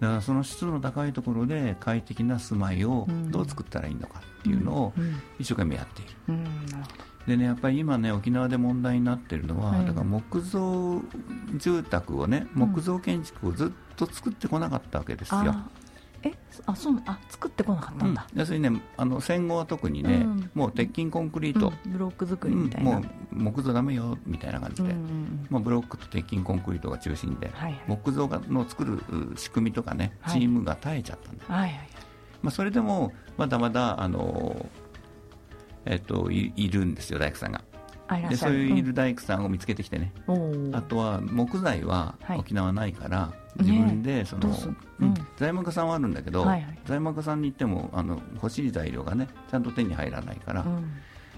[0.00, 4.92] だからその湿度の高いところで快適な住まいをどう作ったらいいのかっていうのを
[5.38, 7.12] 一生懸命やっている、うんなるほど。
[7.26, 11.00] でねやっぱり今ね沖縄で問題になっているのは、はい、だから木造
[11.56, 15.54] 住宅をね木造建築をずっと作ってこなかったわけですよ。
[16.24, 16.32] え
[16.66, 24.94] あそうあ作ってこなかったんだ、うん、要するにねあの戦後は特にね、うん、もう鉄筋コンクリート、うん、ブロック作りみたいな、もう木造だめよみたいな感じで、
[25.50, 29.00] まあ、ブロックと鉄筋コンクリートが中心で、はい、木造の作る
[29.36, 31.88] 仕組みとかねチームが絶えちゃったんだ、はいはいはい、
[32.42, 34.66] まあ、それでもまだまだあの
[35.84, 37.64] えっと、いいるんですよ大工さんが。
[38.28, 44.56] でそういういる大工さんを見つけてきてね、うん、あとは木材は沖縄ないから、はい、自分でその、ね
[45.00, 50.92] うん、材木屋さんはあるんだけど、はいはい、材木屋さんに行ってもあの欲しい材料がねちゃんと手に入らないから、うん、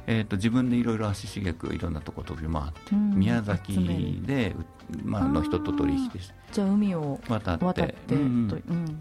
[0.07, 4.55] えーと、自分でいろいろ足しげくいろんなとこ飛び回って、宮崎で、
[5.03, 8.49] まあ、の人と取引してじゃあ海を渡って、うん、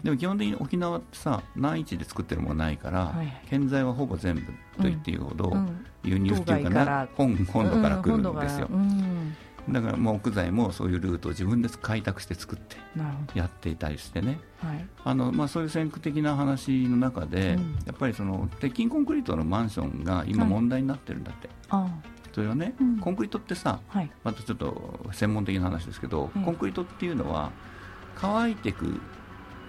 [0.02, 5.52] でも基本的に沖縄ってさ内地で作ってるものないから、はい、建材はほぼ全部と言っていいほど、
[6.02, 8.68] 輸入っていうかな本本土から来るんですよ、
[9.68, 12.76] だから木材もそういうルートを自分で開拓して作って
[13.34, 14.86] やっていたりしてね、はい。
[15.04, 21.48] あのまあ、そういう先駆的な話の中で、うん、やっぱりその鉄筋コンクリートのマンションが今問題になってるんだって。
[21.68, 27.52] はいそれはね、うん、コンクリートってさ、はい、またちょっと専門的な話ですけど、コンクリートっていうのは
[28.16, 29.00] 乾いていく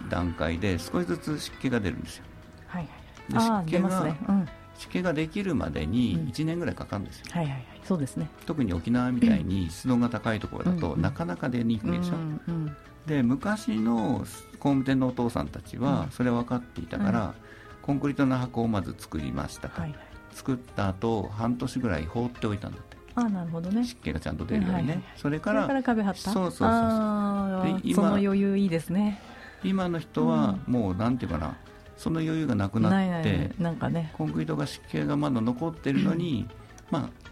[0.09, 2.25] 段階で少しずつ湿気が出るんですよ。
[2.65, 2.89] はい
[3.29, 4.17] で湿気が、ね。
[4.27, 4.47] うん、
[4.77, 7.25] 湿気ができるまでに1年ぐらいかかるんですよ。
[7.31, 8.29] はいはいはい、そうですね。
[8.45, 12.15] 特に沖縄みたいに湿度が高いところだと、なかなか出にくいでしょ？
[12.15, 14.25] うんうん、で昔の
[14.59, 17.33] 工務店のお父さんたちはそれ分かっていたから、
[17.81, 19.81] コンクリートの箱をまず作りましたと。
[19.81, 19.99] はいはい。
[20.33, 22.97] 作った後半年ぐらい放っておいたんだって。
[23.15, 23.85] あなるほどね。
[23.85, 26.19] 湿気がちゃんと出るようにね、はいはい、それからから壁張った？
[26.19, 27.79] そうそうそうそう。
[27.83, 29.21] 今その余裕いいですね。
[29.63, 31.55] 今の人はもうなんていうかな
[31.97, 34.11] その余裕がなくなってなんかね。
[34.17, 36.47] コンクリートが湿気がまだ残ってるのに、
[36.91, 37.25] まあ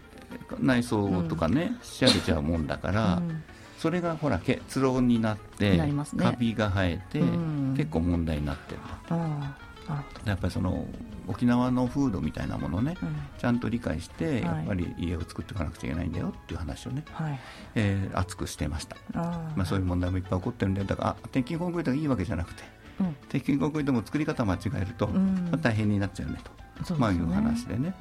[0.60, 3.22] 内装とかね、仕上げちゃうもんだから、
[3.78, 7.20] それがほら結論になって、ね、カビが生えて、
[7.76, 8.80] 結構問題になってる
[10.24, 10.86] やっぱりその
[11.26, 17.40] 沖縄の風土みたいなものをね、うん、ちゃんと理解して、やっぱり家を作っていかなくちゃいけないんだよっていう話をね、はい、
[17.74, 18.96] えー、熱くしてました。
[19.12, 22.62] まあ、そういう問題もいっぱい起こってるんでだから鉄筋コンクリートがいいわけじゃなくて、
[23.00, 26.38] うん、鉄筋コンクリートも作り方間違えると、まあ、大変になっちゃうね
[26.84, 27.94] と、ね、まあ、いう話でね、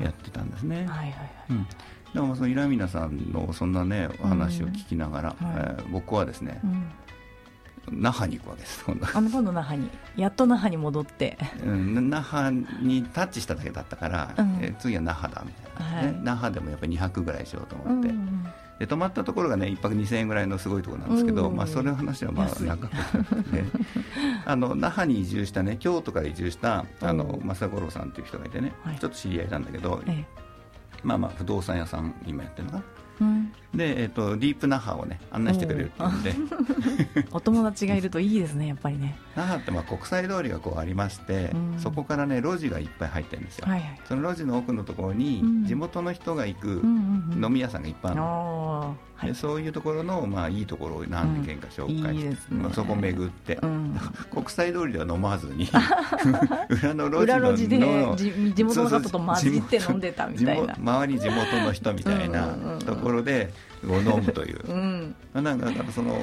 [0.00, 0.76] やってたんですね。
[0.76, 1.10] はいはいはい。
[1.50, 1.66] うん。
[2.14, 5.46] でもそのイラミナさんのそんなねお話を聞きながら、うん。
[5.46, 6.90] はい、えー、僕はですね、うん、
[7.90, 9.06] 那覇に行くわけです今度。
[9.12, 9.90] あの今度那覇に。
[10.16, 18.46] やっと那覇に戻って、うん、那覇にタッチしただけだったから、うん、え次は那覇だみたいな、ね、はい、那覇でもやっぱり2泊ぐらいしようと思って、うん、
[18.78, 22.96] で泊まったところがね1泊2000円ぐらいのすごいところなんですけど、まあ、それの話はまあ長くて、
[24.44, 30.24] あの那覇に移住したね京都から移住したあの正五郎さんっていう人がいてね、はい、ちょっと知り合いなんだけど、ええ、
[31.02, 32.84] まあまあ不動産屋さん今やってるのかな
[33.74, 36.34] で、えーと、ディープ那覇をね案内してくれるっていうんで。
[37.32, 39.16] お友達がいるといいですねやっぱりね。
[39.34, 48.26] 那覇ってまあ国際通りがこうありまして、うん、そこからね路地がいっぱい入ってるんですよ、はいはい、その路地の奥のところに地元の人が行く飲み屋さんがいっぱいあるの、
[49.22, 52.58] はい、そういうところの、まあ、いいところを何軒か紹介して、うん。
[52.58, 54.00] いいね、そこ巡って、うん、
[54.34, 55.68] 国際通りでは飲まずに
[56.68, 60.74] 裏の路地の裏路地で地元の方と混じって飲んでたみたいな。
[60.74, 62.48] 周り地元の人みたいな
[62.84, 63.52] ところで
[63.84, 66.18] 飲むという、 うん、なんかその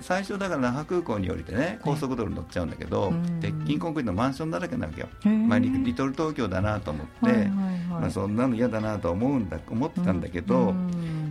[0.00, 5.08] 最初だから那覇空港に降りてね高速道路乗っちゃうんだけど、鉄筋コンクリートのマンションだらけなわけよ、
[5.46, 7.48] まあ、リリトル東京だなと思って、
[7.90, 10.74] まあ、そんなの嫌だなと思うんだ思ってたんだけど、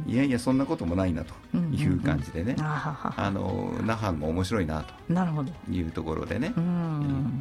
[0.10, 1.34] いやいやそんなこともないなと
[1.72, 5.51] いう感じでね、あの那覇も面白いなとなるほど。
[5.70, 6.51] いうところでね、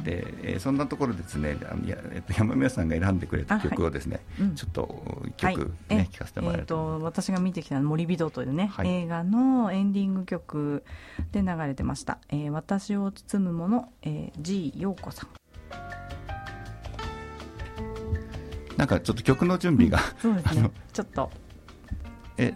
[0.03, 10.83] でえー、そんなところですねあのや、えっと、山宮さんが選んでくれた曲をですね、はい、ちょっと一曲ね、はい、聴かせてもらえると,、えー、と私が見てきた「森人」というね、はい、映画のエンディング曲
[11.31, 15.29] で流れてました「えー、私を包むもの」えー、G 陽子さん。
[18.77, 20.71] なんかちょっと曲の準備が、そうですね。
[20.93, 21.29] ちょっと
[22.39, 22.53] え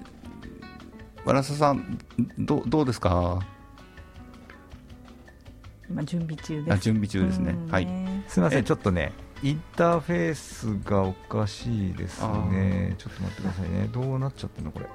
[1.25, 1.99] わらささん
[2.39, 3.39] どどうですか？
[5.89, 6.73] 今準備中です。
[6.73, 7.55] あ準備中ですね。
[7.69, 7.88] はい。
[8.27, 8.63] すみません。
[8.63, 9.11] ちょっとね
[9.43, 12.95] インターフェースがおかしいですね。
[12.97, 13.89] ちょっと待ってくださいね。
[13.91, 14.86] どうなっちゃってるのこれ？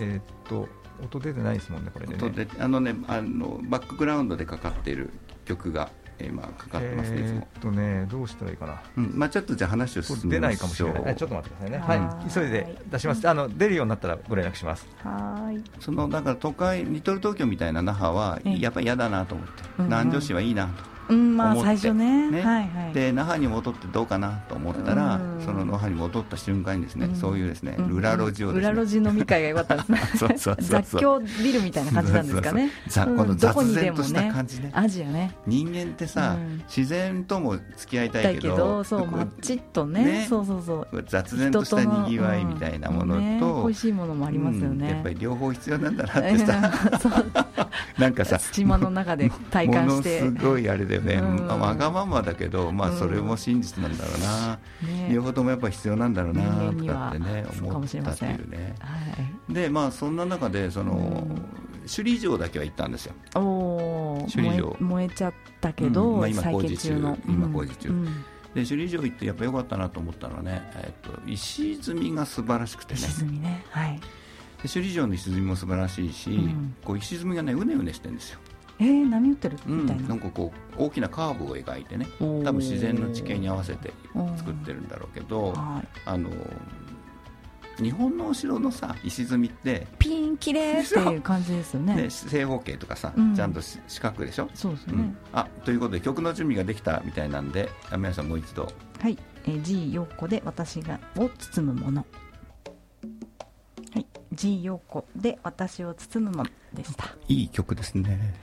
[0.00, 0.68] えー、っと
[1.02, 2.16] 音出てないですもんねこれね。
[2.16, 5.10] 音であのねあのバックグラウンドでかかっている
[5.46, 5.90] 曲が
[6.20, 7.48] 今かかってますね、いつも。
[7.60, 8.82] とね、どうしたらいいかな。
[8.96, 11.16] うん、まあちょっとじゃ話を進め出ないかもしれない。
[11.16, 11.78] ちょっと待ってくださいね。
[11.78, 13.28] はい、急いで出します。
[13.28, 14.86] あの出るようになったらご連絡します。
[15.02, 15.80] はい。
[15.80, 20.93] そのだから都会リトル東京みたいな那覇はやっぱり嫌だなと思って、南城市はいいなと。
[21.08, 22.40] うんまあ、最初ね、ね。
[22.40, 29.98] はいはい、で那覇に戻ってどうかなと思ったら、その那覇に戻った瞬間にですね、そういうですね、裏路地を、ね、裏路地飲み会が良かったですね。
[30.16, 32.70] そうそうそう雑居ビルみたいな感じなんですかね。
[32.94, 34.70] この雑然とした感じね。
[34.72, 35.34] アジアね。
[35.46, 36.36] 人間ってさ、
[36.74, 41.04] 自然とも付き合いたいけどそう街とねそうそうそう。
[41.06, 46.72] 雑然としたにぎわいみたいなものと、美味しいものもありますよね、やっぱり両方必要なんだなってさ。
[47.98, 50.22] なんかさ土間の中で体感して。
[50.22, 54.88] ものすごいあれだよね、まあわがままだけど、まあ、それも真実なんだろうな、うん。
[54.88, 58.96] ね、両方ともやっぱ必要なんだろうなとかってね思ったっていうね、は
[59.50, 61.42] い、でまあそんな中でその、うん、
[61.82, 63.14] 首里城だけは行ったんですよ。
[63.34, 64.76] お首里城。
[64.80, 66.18] 燃えちゃったけど、うん。
[66.18, 67.16] まあ、今工事中。
[67.26, 67.88] 今工事中、
[68.54, 73.00] で首里城行ってやっぱ良かったなと思ったのはね、えっと、石積みが素晴らしくてね。
[73.00, 73.64] 石積みね。
[73.70, 74.00] はい。
[74.64, 78.38] で首里城の石積みも素晴らしいし、うん、こう石積みがねうねうねしてるんですよ
[78.80, 83.92] えー、波打ってるみたいな、うん、なんかこう大きなカーブを描いてね多分自然の地形に合わせて
[84.36, 85.82] 作ってるんだろうけどあ
[86.18, 86.30] の
[87.80, 91.96] 日本のお城のさ石積みってピンきれいっていう感じですよね。
[91.96, 94.48] ね正方形とかさ、うん、ちゃんと四角でしょ？
[94.54, 98.68] そうですね、うん、あということで曲の準備ができたみたいなんで皆さんもう一度。
[99.00, 102.06] はい、えー、G 陽子で私がを包むもの。
[103.92, 104.06] はい。
[104.32, 107.06] G 陽子で私を包むものでした。
[107.26, 108.34] いい曲ですね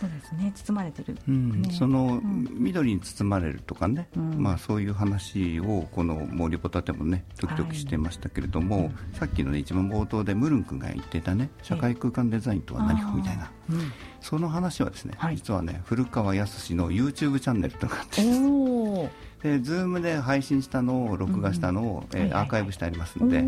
[0.00, 0.50] そうですね。
[0.54, 23.38] 包まれてる、うん、その、緑に包まれるとかね、うん、まあ、そういう話をこの「森ボタ」でもね時々してましたけれども、はい、さっきの、ね、一番冒頭でムルン君が言ってたね社会空間デザインとは何かみたいな、うん、その話はですね、はい、実はね古川康の YouTube チャンネルとかあってームで配信したのを録画したのを、うん、えー、アーカイブしてありますので、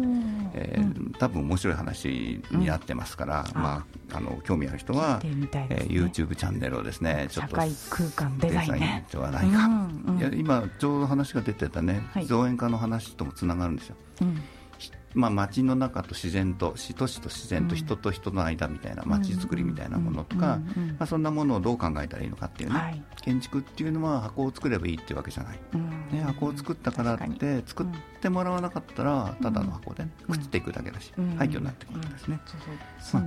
[0.54, 5.48] えー、多分面白い話になってますから、うん、まあ、あの興味ある人は、ね。
[5.70, 13.96] えー、YouTube チャンネルをですねちょっと社会空間デザイン、ね、ではないか、うんうん、いや今ちょうど話が出てたね、はい、造園家の話ともつながるんですよ。
[14.22, 14.42] うん
[15.14, 20.58] まあ、街の中と自然と都市と自然と人と人の間みたいな街づくりみたいなものとか、
[20.98, 25.58] まあ、そんなものをどう考えたらいいのかっていうね、はい、建築っていうのは箱を作ればいいっていうわけじゃない、
[26.12, 27.86] ね、箱を作ったからって作っ
[28.20, 32.38] てもらわなかったらただの箱で、ね、くっつっていくだけだし、廃墟になってくるんですね。
[33.00, 33.18] そ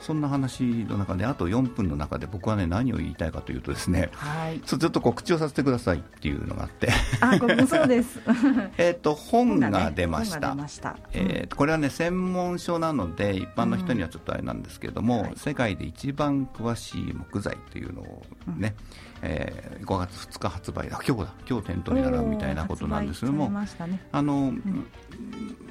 [0.00, 6.88] そんな話の中であと4分の中で僕はね何を言いたいかというとですね、はい、 ずっと告知をさせてくださいっていうのがあって。
[7.20, 8.20] あそうです。
[8.78, 10.64] えっと本が出ました、ね、
[11.12, 15.22] えー、これはね専門書なので一般の人にはちょっとあれなんですけれども、うん。
[15.22, 18.22] はい、世界で一番詳しい木材というのを
[18.56, 23.66] ね、うんえー、5月2日発売だ今日だ今日店頭に並ぶみたいなことなんですけども、ね、
[24.12, 24.86] あの、うん、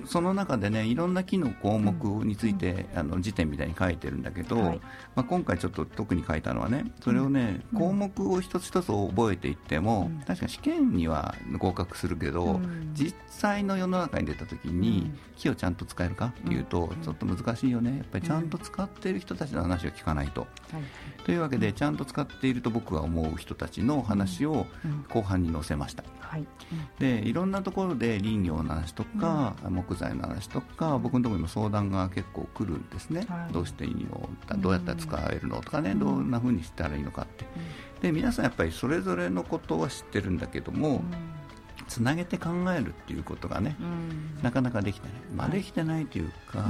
[0.05, 1.93] その中でねいろんな木の項目
[2.25, 4.79] について、うん、あの辞典みたいに書いてるんだけど、はい、
[5.15, 12.59] まあ、今回ちょっと特に書いたのはねそれをね、うん、項目を一つ一つ覚えていっても、確かに試験には合格するけど、
[12.93, 17.97] 実際の世の中に出た時に、木をちゃんと使えるかっていうと、ちょっと難しいよね。
[17.97, 20.41] やっぱりちゃんと使っている人たちの話を聞かないと。
[20.41, 24.67] はい、というわけでちゃんと使っていると僕は思う人たちの話を
[25.09, 26.47] 後半に載せました、はい、
[26.99, 37.45] でいろんなところで林業の話とか、木材の話とか僕のところにも相談が結構来るんですね、はい、どうしていいのどうやったら使えるのとかね、どんなふうにしたらいいのかって、
[38.01, 41.01] で皆さんやっぱりそれぞれのことは知ってるんだけども、
[41.87, 43.77] つなげて考えるっていうことがね、
[44.41, 46.65] なかなかできてない、まあ、できてないというか、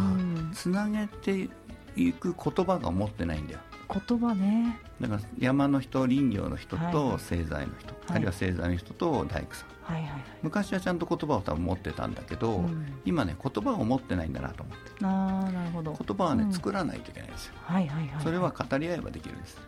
[0.53, 1.49] つなげて
[1.95, 3.59] いく言葉が持ってないんだよ
[3.89, 4.79] 言葉ね。
[4.99, 15.05] だから山の人林業の人と製材の人、はい、あるいは製材の人と大工さん、はいはいはい、昔はちゃんと言葉を多分持ってたんだけど、うん、今ね言葉を持ってないんだなと思って。
[15.05, 15.93] あなるほど。
[15.93, 19.61] 言葉はね、うん、作らないといけないんですよ、はいはいはい、はい、それは語り合えばできるんです。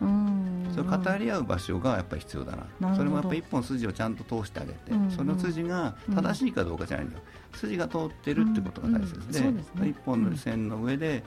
[0.74, 2.94] それ語り合う場所がやっぱり必要だな。
[2.96, 9.56] それもやっぱり一本筋をちゃんと通してあげて、うんうん、その筋が正しいかどうかじゃないんだよ、筋が通ってるってことが大切で,、うん。
[9.56, 11.22] でね、一本の線の上で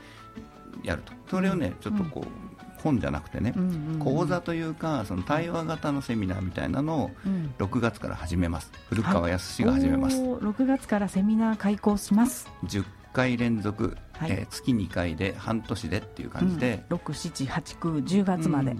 [0.83, 1.13] やると。
[1.29, 2.52] それをねちょっとこう、
[2.83, 3.53] 本じゃなくてね、
[3.99, 7.11] 講座というかその対話型のセミナーみたいなのを
[7.57, 12.49] 6月から始めます、古川康が始めます、はい、6月からセミナー開講します。
[12.65, 18.79] 10回連続、はい、えー、月2回で半年でっていう感じで、うん、67891月まで、うん。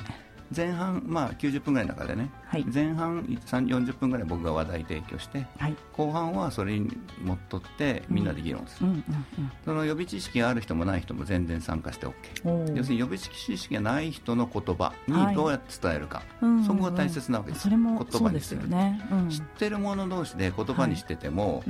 [0.56, 19.02] 前半、まあ、90分ぐらいの中でね、はい、前半40分ぐらい僕が話題提供して、はい、後半はそれにもっとってみんなで議論する、うんうんうん、その予備知識がある人もない人も全然参加して OK 要するに予備知識がない人の言葉にどうやって伝えるか、はい、そこが大切なわけです、それも言葉にする、ね。
[19.12, 21.64] うん、知ってる者同士で言葉にしてても、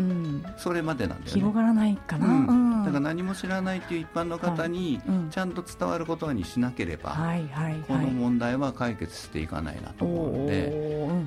[0.57, 1.39] それまでなんだよね。
[1.41, 4.99] 広がらないかな、だから何も知らないという一般の方に
[5.31, 10.72] ちゃんと伝わることにしなければ、はいはい、この問題は解決していかないなと思うので、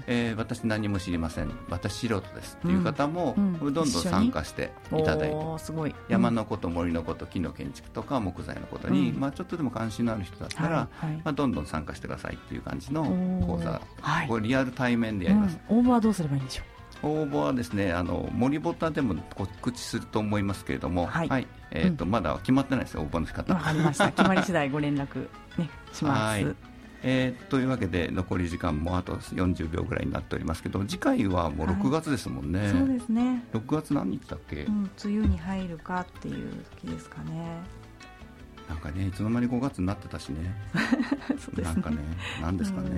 [0.07, 1.51] えー、私何も知りません。
[1.70, 5.94] 私素人ですっていう方も、どんどん参加していただいて、すごい。
[6.09, 10.88] 山のこと森のこと木の建築とか木材のことに、まあ、ちょっとでも関心のある人だったら、
[11.24, 13.05] まあ、どんどん参加してくださいっていう感じの
[13.47, 13.80] 講座、
[14.28, 16.66] これリアル対面でやります、応募はどうすればいいんでしょう？
[17.03, 23.53] 応募はですねあの森ボタンでも告知すると思いますけれども、はい、はい、えーと、うん、まだ決まってないですよ応募の仕方。
[23.53, 24.11] わかりました。
[24.11, 25.28] 決まり次第ご連絡、
[25.59, 26.57] ね、します
[27.03, 37.61] えー、というわけで残り時間もあと40秒ぐらいになっておりますけど次回はもう6月ですもんね、はい、そうですね6月何日だっけ、うん、梅雨に入るかっていう時ですかね
[38.68, 40.55] なんかねいつの間に5月になってたしね
[41.55, 41.99] ねなんかね
[42.42, 42.88] 何ですかね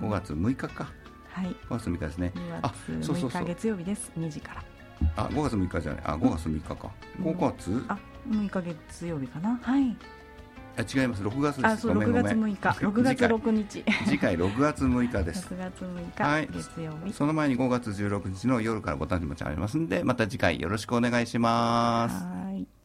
[0.00, 0.92] 5月6日か
[1.38, 2.32] はい、5月6日ですね。
[2.62, 3.44] あ、そうそうそう。
[3.44, 4.10] 月曜日です。
[4.18, 4.64] 2時から。
[5.14, 6.02] あ、5月6日じゃない。
[6.04, 6.90] あ、5月6日か。
[7.20, 7.84] 5月？
[7.86, 9.56] あ、6日月曜日かな。
[9.62, 9.96] はい。
[10.78, 11.22] あ違います。
[11.24, 11.66] 6月です。
[11.66, 12.54] あそう6月6日。
[12.68, 13.84] 6月6日。
[14.06, 15.48] 次回6月6日です。
[15.52, 17.12] 6月6日、はい、月曜日。
[17.12, 22.77] その前に5月16日の夜からご誕生日もありますんでまた次回よろしくお願いします